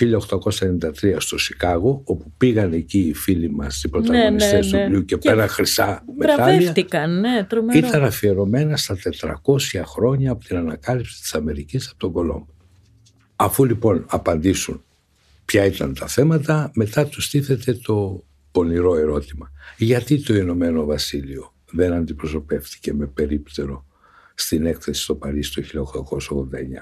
1893 1.00 1.16
στο 1.18 1.38
Σικάγο, 1.38 2.02
όπου 2.04 2.32
πήγαν 2.36 2.72
εκεί 2.72 2.98
οι 2.98 3.14
φίλοι 3.14 3.50
μας, 3.50 3.82
οι 3.84 3.88
πρωταγωνιστές 3.88 4.52
ναι, 4.52 4.58
ναι, 4.58 4.62
του 4.62 4.70
βιβλίου 4.70 4.98
ναι. 4.98 5.04
και, 5.04 5.16
και 5.16 5.28
πέρα 5.28 5.48
χρυσά 5.48 6.04
μετάλλια, 6.16 6.74
ναι, 7.64 7.78
ήταν 7.78 8.04
αφιερωμένα 8.04 8.76
στα 8.76 8.96
400 9.44 9.82
χρόνια 9.84 10.30
από 10.30 10.44
την 10.44 10.56
ανακάλυψη 10.56 11.20
της 11.20 11.34
Αμερικής 11.34 11.88
από 11.88 11.98
τον 11.98 12.12
Κολόμπο. 12.12 12.46
Αφού 13.36 13.64
λοιπόν 13.64 14.04
απαντήσουν 14.08 14.84
ποια 15.44 15.64
ήταν 15.64 15.94
τα 15.94 16.06
θέματα, 16.06 16.70
μετά 16.74 17.06
τους 17.06 17.24
στήθεται 17.24 17.72
το 17.72 18.24
πονηρό 18.50 18.96
ερώτημα. 18.96 19.50
Γιατί 19.76 20.22
το 20.22 20.34
Ηνωμένο 20.34 20.84
Βασίλειο 20.84 21.54
δεν 21.70 21.92
αντιπροσωπεύτηκε 21.92 22.94
με 22.94 23.06
περίπτερο 23.06 23.84
στην 24.34 24.66
έκθεση 24.66 25.02
στο 25.02 25.14
Παρίσι 25.14 25.72
το 25.72 25.90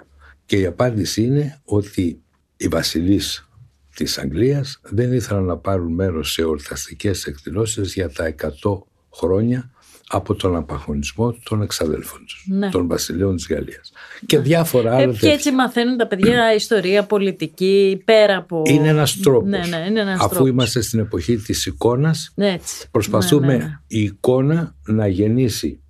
1889. 0.00 0.06
Και 0.46 0.56
η 0.56 0.66
απάντηση 0.66 1.22
είναι 1.22 1.60
ότι 1.64 2.22
οι 2.56 2.68
βασιλείς 2.68 3.48
της 3.94 4.18
Αγγλίας 4.18 4.80
δεν 4.82 5.12
ήθελαν 5.12 5.44
να 5.44 5.56
πάρουν 5.56 5.92
μέρος 5.92 6.32
σε 6.32 6.44
ορταστικές 6.44 7.24
εκδηλώσεις 7.24 7.94
για 7.94 8.10
τα 8.10 8.34
100 8.62 8.82
χρόνια 9.14 9.70
από 10.12 10.34
τον 10.34 10.56
απαγωνισμό 10.56 11.36
των 11.42 11.62
εξαδέλφων 11.62 12.24
τους, 12.26 12.44
ναι. 12.48 12.68
των 12.68 12.88
βασιλείων 12.88 13.36
της 13.36 13.46
Γαλλίας. 13.50 13.92
Και 14.26 14.36
ναι. 14.36 14.42
διάφορα 14.42 14.94
άλλα. 14.94 15.12
Ε, 15.12 15.16
και 15.16 15.28
έτσι 15.28 15.52
μαθαίνουν 15.52 15.96
τα 15.96 16.06
παιδιά 16.06 16.54
ιστορία, 16.54 17.04
πολιτική, 17.04 18.02
πέρα 18.04 18.36
από... 18.36 18.62
Είναι 18.66 18.88
ένας 18.88 19.20
τρόπος. 19.20 19.48
Ναι, 19.48 19.58
ναι, 19.58 19.84
είναι 19.88 20.00
ένας 20.00 20.20
Αφού 20.20 20.46
είμαστε 20.46 20.80
στην 20.80 20.98
εποχή 20.98 21.36
της 21.36 21.66
εικόνας, 21.66 22.32
ναι, 22.34 22.56
προσπαθούμε 22.90 23.82
η 23.86 24.02
εικόνα 24.02 24.76
να 24.86 25.06
γεννήσει 25.06 25.80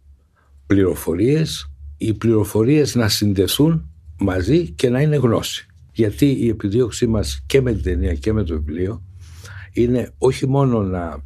πληροφορίες, 0.70 1.70
οι 1.96 2.14
πληροφορίες 2.14 2.94
να 2.94 3.08
συνδεθούν 3.08 3.90
μαζί 4.18 4.70
και 4.70 4.90
να 4.90 5.00
είναι 5.00 5.16
γνώση. 5.16 5.66
Γιατί 5.92 6.30
η 6.30 6.48
επιδίωξή 6.48 7.06
μας 7.06 7.42
και 7.46 7.60
με 7.60 7.72
την 7.72 7.82
ταινία 7.82 8.14
και 8.14 8.32
με 8.32 8.44
το 8.44 8.54
βιβλίο 8.54 9.02
είναι 9.72 10.12
όχι 10.18 10.46
μόνο 10.46 10.82
να 10.82 11.22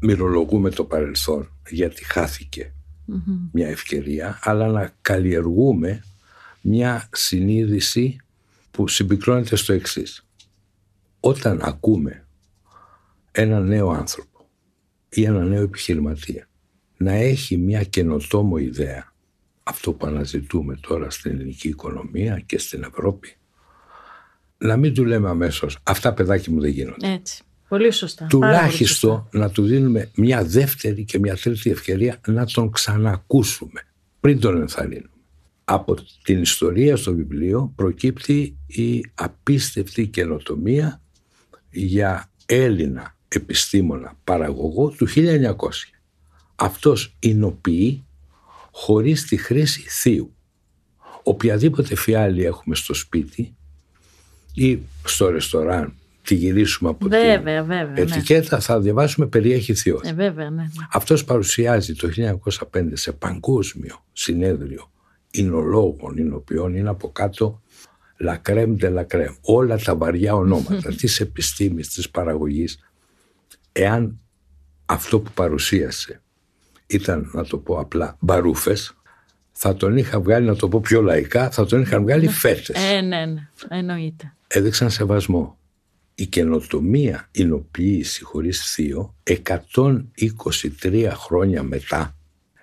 μυρολογούμε 0.00 0.70
το 0.70 0.84
παρελθόν 0.84 1.48
γιατί 1.68 2.04
μια 3.52 3.68
ευκαιρία, 3.68 4.38
αλλά 4.42 4.66
να 4.66 4.94
καλλιεργούμε 5.00 6.04
μια 6.60 7.08
συνείδηση 7.12 8.16
που 8.70 8.88
συμπυκνώνεται 8.88 9.56
στο 9.56 9.72
εξής. 9.72 10.26
Όταν 11.20 11.60
ακούμε 11.62 12.26
ένα 13.32 13.60
νέο 13.60 13.90
άνθρωπο 13.90 14.48
ή 15.08 15.24
ένα 15.24 15.44
νέο 15.44 15.62
επιχειρηματία 15.62 16.46
να 17.02 17.12
έχει 17.12 17.56
μια 17.56 17.82
καινοτόμο 17.82 18.56
ιδέα, 18.56 19.12
αυτό 19.62 19.92
που 19.92 20.06
αναζητούμε 20.06 20.78
τώρα 20.80 21.10
στην 21.10 21.30
ελληνική 21.30 21.68
οικονομία 21.68 22.42
και 22.46 22.58
στην 22.58 22.82
Ευρώπη, 22.82 23.36
να 24.58 24.76
μην 24.76 24.94
του 24.94 25.04
λέμε 25.04 25.28
αμέσως 25.28 25.78
αυτά 25.82 26.14
παιδάκι 26.14 26.50
μου 26.50 26.60
δεν 26.60 26.70
γίνονται. 26.70 27.12
Έτσι. 27.12 27.42
Πολύ 27.68 27.90
σωστά. 27.90 28.26
Τουλάχιστον 28.26 29.28
να 29.32 29.50
του 29.50 29.62
δίνουμε 29.64 30.10
μια 30.14 30.44
δεύτερη 30.44 31.04
και 31.04 31.18
μια 31.18 31.36
τρίτη 31.36 31.70
ευκαιρία 31.70 32.20
να 32.26 32.46
τον 32.46 32.70
ξανακούσουμε 32.70 33.86
πριν 34.20 34.40
τον 34.40 34.60
ενθαρρύνουμε. 34.60 35.06
Από 35.64 35.96
την 36.22 36.42
ιστορία 36.42 36.96
στο 36.96 37.14
βιβλίο 37.14 37.72
προκύπτει 37.76 38.56
η 38.66 39.04
απίστευτη 39.14 40.06
καινοτομία 40.06 41.02
για 41.70 42.30
Έλληνα 42.46 43.16
επιστήμονα 43.28 44.18
παραγωγό 44.24 44.88
του 44.88 45.08
1900. 45.08 45.14
Αυτός 46.62 47.16
εινοποιεί 47.18 48.04
χωρίς 48.70 49.24
τη 49.24 49.36
χρήση 49.36 49.80
θείου. 49.88 50.34
Οποιαδήποτε 51.22 51.94
φιάλη 51.94 52.44
έχουμε 52.44 52.74
στο 52.74 52.94
σπίτι 52.94 53.56
ή 54.54 54.78
στο 55.04 55.28
ρεστοράν 55.28 55.94
τη 56.22 56.34
γυρίσουμε 56.34 56.90
από 56.90 57.08
βέβαια, 57.08 57.36
την 57.36 57.44
βέβαια, 57.44 57.84
ναι. 57.84 58.00
ετικέτα 58.00 58.60
θα 58.60 58.80
διαβάσουμε 58.80 59.26
περιέχει 59.26 59.74
θειός. 59.74 60.00
Ε, 60.04 60.12
βέβαια, 60.12 60.50
ναι, 60.50 60.62
ναι. 60.62 60.86
Αυτός 60.92 61.24
παρουσιάζει 61.24 61.94
το 61.94 62.08
1905 62.72 62.88
σε 62.92 63.12
παγκόσμιο 63.12 64.04
συνέδριο 64.12 64.90
εινολόγων, 65.30 66.16
εινοποιών, 66.16 66.74
είναι 66.74 66.88
από 66.88 67.12
κάτω 67.12 67.62
la 68.24 68.50
crème 68.50 68.76
de 68.80 68.94
la 68.94 69.04
crème. 69.14 69.34
Όλα 69.40 69.78
τα 69.78 69.96
βαριά 69.96 70.34
ονόματα 70.34 70.94
της 71.00 71.20
επιστήμης, 71.20 71.88
της 71.88 72.10
παραγωγής. 72.10 72.78
Εάν 73.72 74.20
αυτό 74.86 75.20
που 75.20 75.30
παρουσίασε 75.34 76.22
ήταν, 76.92 77.30
να 77.32 77.44
το 77.44 77.58
πω 77.58 77.78
απλά, 77.78 78.16
μπαρούφες, 78.20 78.96
θα 79.52 79.74
τον 79.76 79.96
είχα 79.96 80.20
βγάλει, 80.20 80.46
να 80.46 80.56
το 80.56 80.68
πω 80.68 80.80
πιο 80.80 81.02
λαϊκά, 81.02 81.50
θα 81.50 81.66
τον 81.66 81.80
είχαν 81.80 82.02
βγάλει 82.02 82.28
φέτες. 82.28 82.92
Ε, 82.92 83.00
ναι, 83.00 83.26
ναι, 83.26 83.48
εννοείται. 83.68 84.34
Έδειξαν 84.46 84.90
σεβασμό. 84.90 85.58
Η 86.14 86.26
καινοτομία 86.26 87.28
υλοποίηση 87.30 88.24
χωρίς 88.24 88.72
θείο 88.72 89.14
123 90.82 91.10
χρόνια 91.14 91.62
μετά 91.62 92.16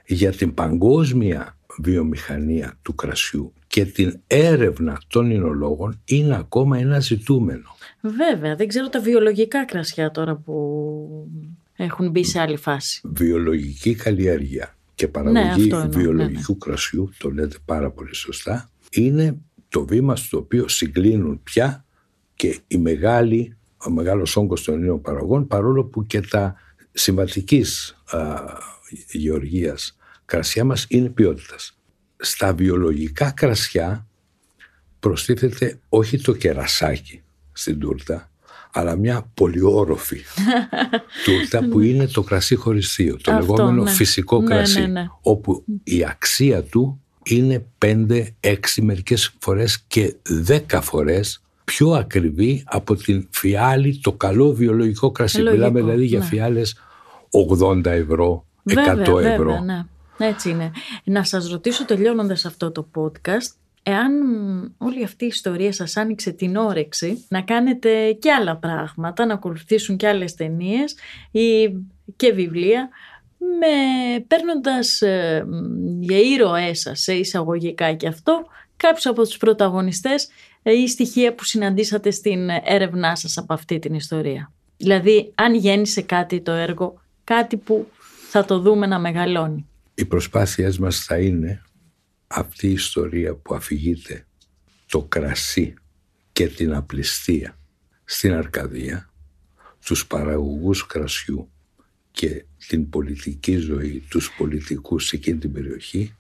για 0.06 0.32
την 0.32 0.54
παγκόσμια 0.54 1.58
βιομηχανία 1.78 2.78
του 2.82 2.96
κρασιού 2.96 3.54
και 3.68 3.86
την 3.86 4.20
έρευνα 4.28 5.02
των 5.08 5.32
εινολόγων 5.32 6.02
είναι 6.06 6.36
ακόμα 6.36 6.78
ένα 6.78 7.00
ζητούμενο. 7.00 7.76
Βέβαια, 8.02 8.56
δεν 8.56 8.68
ξέρω 8.68 8.90
τα 8.90 9.00
βιολογικά 9.00 9.66
κρασιά 9.66 10.12
τώρα 10.12 10.36
που 10.36 10.54
έχουν 11.84 12.10
μπει 12.10 12.24
σε 12.24 12.40
άλλη 12.40 12.58
φάση. 12.58 13.02
Βιολογική 13.04 13.96
καλλιέργεια 13.96 14.78
και 14.96 15.08
παραγωγή 15.08 15.68
ναι, 15.68 15.88
βιολογικού 15.88 16.58
κρασιού, 16.58 17.10
το 17.18 17.30
λέτε 17.30 17.58
πάρα 17.66 17.92
πολύ 17.92 18.16
σωστά, 18.16 18.70
είναι 18.92 19.38
το 19.70 19.86
βήμα 19.86 20.16
στο 20.16 20.38
οποίο 20.38 20.68
συγκλίνουν 20.68 21.44
πια 21.44 21.86
και 22.36 22.60
οι 22.68 22.78
μεγάλοι, 22.78 23.58
ο 23.78 23.90
μεγάλος 23.90 24.36
όγκος 24.36 24.64
των 24.64 24.80
νέων 24.80 25.02
παραγωγών, 25.02 25.48
παρόλο 25.48 25.84
που 25.84 26.06
και 26.06 26.22
τα 26.22 26.56
συμβατικής 26.92 28.02
α, 28.06 28.44
γεωργίας 29.12 29.98
κρασιά 30.26 30.66
μας 30.66 30.86
είναι 30.90 31.10
ποιότητας. 31.10 31.78
Στα 32.18 32.54
βιολογικά 32.54 33.32
κρασιά 33.32 34.08
προστίθεται 35.00 35.80
όχι 35.90 36.22
το 36.22 36.34
κερασάκι 36.34 37.24
στην 37.52 37.80
τούρτα, 37.80 38.29
αλλά 38.72 38.96
μια 38.96 39.30
πολυόροφη 39.34 40.22
τούρτα 41.26 41.68
που 41.72 41.80
είναι 41.80 42.08
το 42.08 42.22
κρασί 42.24 42.56
χωρίς 42.56 42.94
θείο, 42.94 43.18
το 43.22 43.32
λεγόμενο 43.32 43.84
ναι. 43.84 43.90
φυσικό 43.90 44.40
ναι, 44.42 44.48
κρασί, 44.48 44.88
ναι, 44.88 45.08
όπου 45.22 45.64
η 45.84 46.06
αξία 46.06 46.64
του 46.64 47.02
είναι 47.24 47.66
5, 47.86 48.24
6 48.42 48.56
μερικές 48.82 49.36
φορές 49.40 49.84
και 49.88 50.16
10 50.48 50.80
φορές 50.82 51.42
πιο 51.64 51.92
ακριβή 51.92 52.64
από 52.66 52.96
την 52.96 53.28
φιάλη, 53.32 54.00
το 54.00 54.12
καλό 54.12 54.54
βιολογικό 54.54 55.12
κρασί. 55.12 55.42
Μιλάμε 55.42 55.80
δηλαδή 55.80 56.06
για 56.06 56.22
φιάλες 56.22 56.76
80 57.62 57.86
ευρώ, 57.86 58.46
100 58.64 58.76
ευρώ. 58.76 59.16
Βέβαια, 59.16 59.62
ναι. 59.62 59.86
Έτσι 60.18 60.50
είναι. 60.50 60.72
Να 61.04 61.24
σας 61.24 61.50
ρωτήσω 61.50 61.86
τελειώνοντας 61.86 62.46
αυτό 62.46 62.72
το 62.72 62.88
podcast, 62.96 63.52
εάν 63.90 64.12
όλη 64.78 65.04
αυτή 65.04 65.24
η 65.24 65.28
ιστορία 65.28 65.74
σας 65.74 65.98
άνοιξε 65.98 66.32
την 66.32 66.56
όρεξη 66.56 67.26
να 67.30 67.42
κάνετε 67.42 68.12
και 68.12 68.32
άλλα 68.32 68.56
πράγματα, 68.58 69.26
να 69.26 69.34
ακολουθήσουν 69.34 69.98
και 69.98 70.08
άλλες 70.08 70.34
ταινίες 70.34 70.96
ή 71.32 71.76
και 72.16 72.32
βιβλία, 72.32 72.90
με, 73.38 74.20
παίρνοντας 74.28 75.02
ε, 75.02 75.46
για 76.00 76.18
ήρωές 76.18 76.80
σας, 76.80 77.00
σε 77.00 77.14
εισαγωγικά 77.14 77.94
και 77.94 78.08
αυτό, 78.08 78.46
κάποιους 78.78 79.06
από 79.06 79.24
τους 79.24 79.38
πρωταγωνιστές 79.38 80.30
ε, 80.64 80.74
ή 80.74 80.88
στοιχεία 80.88 81.34
που 81.34 81.44
συναντήσατε 81.44 82.12
στην 82.12 82.50
έρευνά 82.64 83.16
σας 83.16 83.38
από 83.38 83.54
αυτή 83.54 83.80
την 83.80 83.94
ιστορία. 83.94 84.52
Δηλαδή, 84.78 85.32
αν 85.36 85.56
γέννησε 85.56 86.02
κάτι 86.02 86.42
το 86.42 86.52
έργο, 86.52 87.02
κάτι 87.24 87.58
που 87.58 87.88
θα 88.30 88.46
το 88.46 88.60
δούμε 88.60 88.86
να 88.86 89.00
μεγαλώνει. 89.00 89.68
Οι 89.94 90.06
προσπάθειές 90.06 90.78
μας 90.78 91.04
θα 91.04 91.20
είναι 91.20 91.62
αυτή 92.32 92.68
η 92.68 92.72
ιστορία 92.72 93.36
που 93.36 93.56
αφηγείται 93.56 94.28
το 94.86 95.04
κρασί 95.04 95.74
και 96.32 96.48
την 96.48 96.74
απληστία 96.74 97.60
στην 98.06 98.34
Αρκαδία, 98.34 99.10
τους 99.86 100.08
παραγωγούς 100.08 100.86
κρασιού 100.86 101.52
και 102.12 102.46
την 102.68 102.90
πολιτική 102.90 103.56
ζωή, 103.56 104.04
τους 104.10 104.32
πολιτικούς 104.38 105.08
σε 105.08 105.16
εκείνη 105.16 105.38
την 105.38 105.52
περιοχή, 105.52 106.16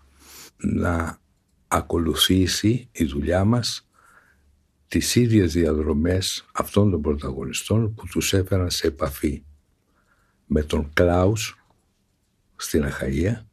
να 0.58 1.19
ακολουθήσει 1.67 2.89
η 2.91 3.06
δουλειά 3.06 3.45
μας 3.45 3.88
τις 4.88 5.15
ίδιες 5.15 5.54
διαδρομές 5.54 6.45
αυτών 6.54 6.91
των 6.91 7.02
πρωταγωνιστών 7.02 7.93
που 7.93 8.08
τους 8.08 8.34
έφεραν 8.34 8.69
σε 8.69 8.88
επαφή 8.88 9.43
με 10.45 10.63
τον 10.63 10.89
Κλάους 10.93 11.63
στην 12.56 12.86
Αχαΐα, 12.86 13.45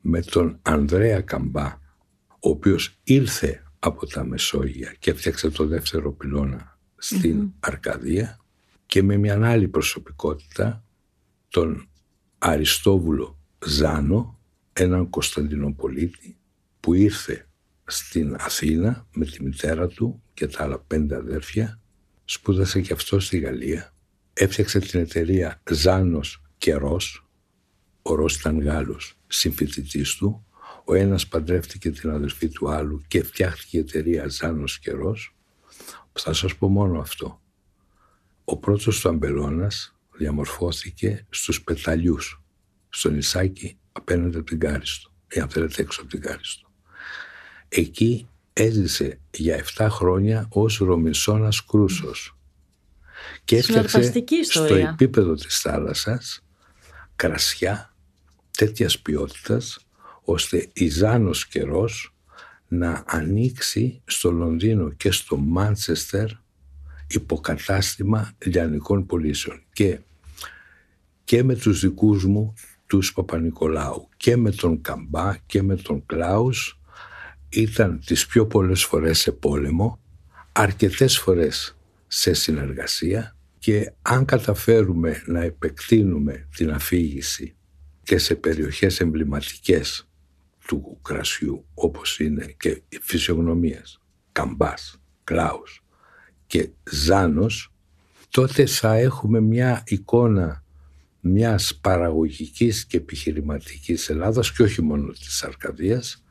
με 0.00 0.20
τον 0.20 0.58
Ανδρέα 0.62 1.20
Καμπά 1.20 1.82
ο 2.44 2.48
οποίος 2.48 2.98
ήρθε 3.02 3.62
από 3.78 4.06
τα 4.06 4.24
Μεσόγεια 4.24 4.94
και 4.98 5.10
έφτιαξε 5.10 5.50
το 5.50 5.66
δεύτερο 5.66 6.12
πυλώνα 6.12 6.78
στην 6.96 7.52
Αρκαδία 7.60 8.38
και 8.86 9.02
με 9.02 9.16
μια 9.16 9.48
άλλη 9.50 9.68
προσωπικότητα 9.68 10.84
τον 11.48 11.88
Αριστόβουλο 12.38 13.38
Ζάνο, 13.64 14.38
έναν 14.72 15.10
Κωνσταντινοπολίτη 15.10 16.36
που 16.80 16.94
ήρθε 16.94 17.48
στην 17.84 18.36
Αθήνα 18.38 19.06
με 19.14 19.24
τη 19.24 19.42
μητέρα 19.42 19.86
του 19.86 20.22
και 20.34 20.46
τα 20.46 20.62
άλλα 20.62 20.78
πέντε 20.78 21.16
αδέρφια, 21.16 21.80
σπούδασε 22.24 22.80
και 22.80 22.92
αυτό 22.92 23.20
στη 23.20 23.38
Γαλλία, 23.38 23.94
έφτιαξε 24.32 24.78
την 24.78 25.00
εταιρεία 25.00 25.62
Ζάνος 25.70 26.42
και 26.58 26.74
Ρος, 26.74 27.28
ο 28.02 28.14
Ρος 28.14 28.36
ήταν 28.36 28.60
Γάλλος 28.60 29.18
συμφοιτητής 29.26 30.14
του, 30.14 30.46
ο 30.84 30.94
ένας 30.94 31.28
παντρεύτηκε 31.28 31.90
την 31.90 32.10
αδερφή 32.10 32.48
του 32.48 32.70
άλλου 32.70 33.02
και 33.08 33.22
φτιάχτηκε 33.22 33.76
η 33.76 33.80
εταιρεία 33.80 34.28
Ζάνος 34.28 34.78
Καιρός. 34.78 35.36
Θα 36.12 36.32
σας 36.32 36.56
πω 36.56 36.68
μόνο 36.68 37.00
αυτό. 37.00 37.40
Ο 38.44 38.56
πρώτος 38.56 39.00
του 39.00 39.08
αμπελώνας 39.08 39.96
διαμορφώθηκε 40.16 41.26
στους 41.30 41.62
πεταλιούς, 41.62 42.42
στο 42.88 43.10
νησάκι 43.10 43.78
απέναντι 43.92 44.36
από 44.36 44.46
την 44.46 44.58
Κάριστο, 44.58 45.12
ή 45.30 45.40
αν 45.40 45.48
θέλετε 45.48 45.82
έξω 45.82 46.00
από 46.00 46.10
την 46.10 46.20
Κάριστο. 46.20 46.68
Εκεί 47.68 48.28
έζησε 48.52 49.20
για 49.30 49.56
7 49.56 49.86
χρόνια 49.90 50.46
ως 50.50 50.78
Ρωμισόνας 50.78 51.64
Κρούσος 51.64 52.36
και 53.44 53.56
έφτιαξε 53.56 54.12
στο 54.42 54.64
επίπεδο 54.64 55.34
της 55.34 55.60
θάλασσας 55.60 56.44
κρασιά 57.16 57.94
τέτοιας 58.56 58.98
ποιότητας 58.98 59.83
ώστε 60.24 60.68
η 60.72 60.88
Ζάνος 60.88 61.46
καιρός 61.46 62.14
να 62.68 63.04
ανοίξει 63.06 64.02
στο 64.04 64.30
Λονδίνο 64.30 64.90
και 64.90 65.10
στο 65.10 65.36
Μάντσεστερ 65.36 66.28
υποκατάστημα 67.06 68.32
λιανικών 68.44 69.06
πωλήσεων. 69.06 69.62
Και, 69.72 69.98
και 71.24 71.42
με 71.42 71.54
τους 71.54 71.80
δικούς 71.80 72.24
μου 72.24 72.54
τους 72.86 73.12
Παπα-Νικολάου 73.12 74.08
και 74.16 74.36
με 74.36 74.50
τον 74.50 74.80
Καμπά 74.80 75.38
και 75.46 75.62
με 75.62 75.76
τον 75.76 76.06
Κλάους 76.06 76.80
ήταν 77.48 78.00
τις 78.06 78.26
πιο 78.26 78.46
πολλές 78.46 78.84
φορές 78.84 79.18
σε 79.18 79.32
πόλεμο 79.32 79.98
αρκετές 80.52 81.18
φορές 81.18 81.76
σε 82.06 82.32
συνεργασία 82.32 83.36
και 83.58 83.92
αν 84.02 84.24
καταφέρουμε 84.24 85.22
να 85.26 85.42
επεκτείνουμε 85.42 86.48
την 86.56 86.70
αφήγηση 86.70 87.54
και 88.02 88.18
σε 88.18 88.34
περιοχές 88.34 89.00
εμβληματικές 89.00 90.08
του 90.66 90.98
κρασιού 91.02 91.66
όπως 91.74 92.18
είναι 92.18 92.54
και 92.58 92.82
οι 92.88 92.98
φυσιογνωμίες 93.00 94.00
Καμπάς, 94.32 95.00
Κλάους 95.24 95.84
και 96.46 96.70
Ζάνος 96.90 97.72
τότε 98.30 98.66
θα 98.66 98.94
έχουμε 98.94 99.40
μια 99.40 99.82
εικόνα 99.86 100.64
μιας 101.20 101.78
παραγωγικής 101.80 102.86
και 102.86 102.96
επιχειρηματικής 102.96 104.08
Ελλάδας 104.08 104.52
και 104.52 104.62
όχι 104.62 104.82
μόνο 104.82 105.12
της 105.12 105.42
Αρκαδίας 105.42 106.24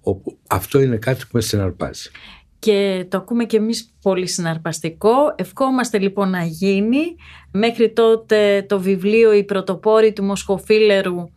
όπου 0.00 0.38
αυτό 0.46 0.80
είναι 0.80 0.96
κάτι 0.96 1.20
που 1.20 1.30
με 1.32 1.40
συναρπάζει. 1.40 2.10
Και 2.58 3.06
το 3.08 3.16
ακούμε 3.16 3.44
και 3.44 3.56
εμείς 3.56 3.95
πολύ 4.06 4.26
συναρπαστικό. 4.26 5.34
Ευχόμαστε 5.36 5.98
λοιπόν 5.98 6.30
να 6.30 6.44
γίνει. 6.44 7.16
Μέχρι 7.50 7.92
τότε 7.92 8.64
το 8.68 8.80
βιβλίο 8.80 9.32
«Η 9.32 9.44
πρωτοπόρη 9.44 10.12
του 10.12 10.24
Μοσχοφίλερου» 10.24 11.30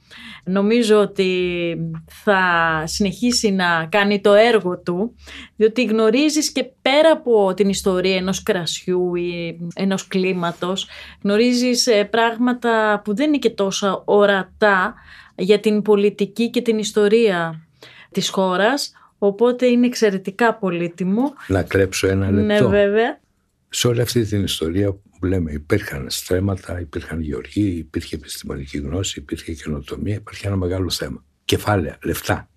νομίζω 0.43 0.99
ότι 0.99 1.31
θα 2.05 2.41
συνεχίσει 2.85 3.51
να 3.51 3.87
κάνει 3.91 4.21
το 4.21 4.33
έργο 4.33 4.79
του, 4.79 5.15
διότι 5.55 5.83
γνωρίζεις 5.83 6.51
και 6.51 6.63
πέρα 6.81 7.11
από 7.11 7.53
την 7.53 7.69
ιστορία 7.69 8.15
ενός 8.15 8.43
κρασιού 8.43 9.15
ή 9.15 9.59
ενός 9.75 10.07
κλίματος, 10.07 10.87
γνωρίζεις 11.23 11.87
ε, 11.87 12.03
πράγματα 12.03 13.01
που 13.03 13.15
δεν 13.15 13.27
είναι 13.27 13.37
και 13.37 13.49
τόσο 13.49 14.01
ορατά 14.05 14.93
για 15.35 15.59
την 15.59 15.81
πολιτική 15.81 16.49
και 16.49 16.61
την 16.61 16.77
ιστορία 16.77 17.67
της 18.11 18.29
χώρας, 18.29 18.91
Οπότε 19.19 19.65
είναι 19.65 19.85
εξαιρετικά 19.85 20.55
πολύτιμο. 20.55 21.33
Να 21.47 21.63
κλέψω 21.63 22.07
ένα 22.07 22.31
ναι, 22.31 22.41
λεπτό. 22.41 22.69
Ναι, 22.69 22.85
βέβαια. 22.85 23.19
Σε 23.69 23.87
όλη 23.87 24.01
αυτή 24.01 24.25
την 24.25 24.43
ιστορία 24.43 24.91
που 24.91 25.25
λέμε 25.25 25.51
υπήρχαν 25.51 26.05
στρέμματα, 26.09 26.79
υπήρχαν 26.79 27.21
γεωργοί, 27.21 27.69
υπήρχε 27.69 28.15
επιστημονική 28.15 28.77
γνώση, 28.77 29.19
υπήρχε 29.19 29.53
καινοτομία, 29.53 30.15
υπήρχε 30.15 30.47
ένα 30.47 30.55
μεγάλο 30.55 30.89
θέμα. 30.89 31.23
Κεφάλαια, 31.45 31.97
λεφτά 32.03 32.49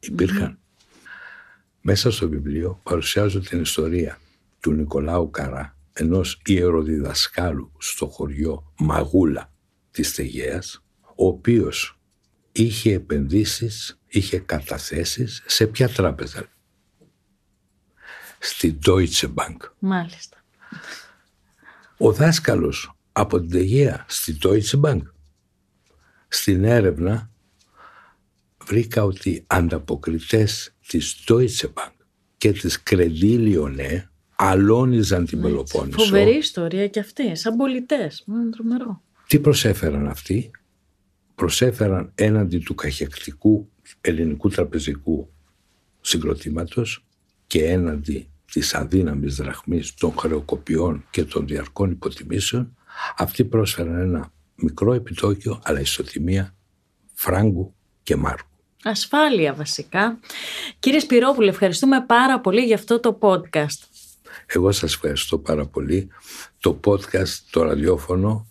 Μέσα 1.81 2.11
στο 2.11 2.29
βιβλίο 2.29 2.81
παρουσιάζω 2.83 3.41
την 3.41 3.61
ιστορία 3.61 4.19
του 4.61 4.73
Νικολάου 4.73 5.31
Καρά, 5.31 5.77
ενός 5.93 6.41
ιεροδιδασκάλου 6.47 7.73
στο 7.79 8.07
χωριό 8.07 8.73
Μαγούλα 8.79 9.53
της 9.91 10.15
Τεγέας, 10.15 10.85
ο 11.01 11.27
οποίος 11.27 11.99
είχε 12.53 12.93
επενδύσεις, 12.93 14.01
είχε 14.09 14.39
καταθέσεις 14.39 15.43
σε 15.47 15.67
ποια 15.67 15.89
τράπεζα; 15.89 16.49
Στη 18.43 18.79
Deutsche 18.87 19.35
Bank. 19.35 19.57
Μάλιστα. 19.79 20.37
Ο 21.97 22.13
δάσκαλος 22.13 22.97
από 23.13 23.41
την 23.41 23.51
Τεγεία 23.51 24.05
στη 24.09 24.39
Deutsche 24.43 24.81
Bank. 24.81 25.03
Στην 26.29 26.65
έρευνα 26.65 27.31
βρήκα 28.65 29.05
ότι 29.05 29.45
ανταποκριτές 29.47 30.75
της 30.87 31.25
Deutsche 31.29 31.67
Bank 31.75 31.93
και 32.37 32.53
της 32.53 32.83
Credit 32.91 33.21
Lyonnais 33.21 34.03
αλώνιζαν 34.37 35.27
την 35.27 35.41
Πελοπόννησο. 35.41 35.99
Φοβερή 35.99 36.37
ιστορία 36.37 36.89
και 36.89 37.01
αυτή, 37.01 37.37
σαν 37.37 37.57
πολιτές. 37.57 38.25
Τρομερό. 38.51 39.03
Τι 39.27 39.39
προσέφεραν 39.39 40.09
αυτοί; 40.09 40.51
προσέφεραν 41.35 42.13
έναντι 42.15 42.59
του 42.59 42.75
καχεκτικού 42.75 43.71
ελληνικού 44.01 44.49
τραπεζικού 44.49 45.33
συγκροτήματος 46.01 47.05
και 47.47 47.65
έναντι 47.65 48.32
της 48.53 48.75
αδύναμης 48.75 49.37
δραχμής 49.37 49.95
των 49.95 50.15
χρεοκοπιών 50.19 51.05
και 51.11 51.25
των 51.25 51.47
διαρκών 51.47 51.91
υποτιμήσεων, 51.91 52.77
αυτοί 53.17 53.45
πρόσφεραν 53.45 54.01
ένα 54.01 54.33
μικρό 54.55 54.93
επιτόκιο, 54.93 55.61
αλλά 55.65 55.81
ισοτιμία 55.81 56.55
φράγκου 57.15 57.75
και 58.03 58.17
μάρκου. 58.17 58.49
Ασφάλεια 58.83 59.55
βασικά. 59.55 60.19
Κύριε 60.79 60.99
Σπυρόπουλε, 60.99 61.51
ευχαριστούμε 61.51 62.05
πάρα 62.07 62.41
πολύ 62.41 62.61
για 62.61 62.75
αυτό 62.75 63.01
το 63.01 63.19
podcast. 63.21 63.89
Εγώ 64.47 64.73
σας 64.73 64.95
ευχαριστώ 64.95 65.39
πάρα 65.39 65.67
πολύ. 65.67 66.09
Το 66.59 66.81
podcast, 66.85 67.39
το 67.51 67.63
ραδιόφωνο, 67.63 68.47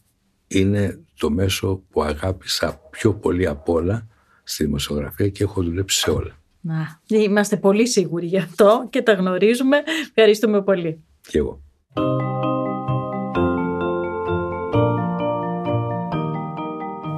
είναι 0.48 1.00
το 1.18 1.30
μέσο 1.30 1.84
που 1.90 2.04
αγάπησα 2.04 2.82
πιο 2.90 3.14
πολύ 3.14 3.48
απ' 3.48 3.70
όλα 3.70 4.08
στη 4.44 4.64
δημοσιογραφία 4.64 5.30
και 5.30 5.44
έχω 5.44 5.64
δουλέψει 5.64 6.00
σε 6.00 6.12
όλα. 6.12 6.41
Να, 6.62 7.00
είμαστε 7.08 7.58
πολύ 7.58 7.88
σίγουροι 7.88 8.26
γι' 8.26 8.38
αυτό 8.38 8.88
και 8.90 9.02
τα 9.02 9.14
γνωρίζουμε. 9.14 9.84
Ευχαριστούμε 10.08 10.62
πολύ. 10.62 11.04
Και 11.22 11.38
εγώ. 11.38 11.62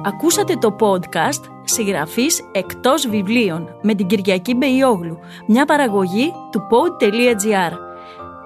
Ακούσατε 0.06 0.54
το 0.56 0.76
podcast 0.80 1.50
«Συγγραφής 1.64 2.48
εκτός 2.52 3.08
βιβλίων» 3.08 3.78
με 3.82 3.94
την 3.94 4.06
Κυριακή 4.06 4.54
Μπεϊόγλου, 4.54 5.18
μια 5.46 5.64
παραγωγή 5.64 6.32
του 6.50 6.60
pod.gr. 6.70 7.72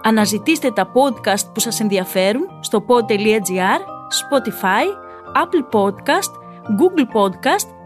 Αναζητήστε 0.02 0.70
τα 0.70 0.92
podcast 0.92 1.52
που 1.54 1.60
σας 1.60 1.80
ενδιαφέρουν 1.80 2.46
στο 2.60 2.84
pod.gr, 2.88 3.80
Spotify, 4.20 4.84
Apple 5.42 5.80
Podcast, 5.80 6.32
Google 6.78 7.06
Podcast 7.16 7.77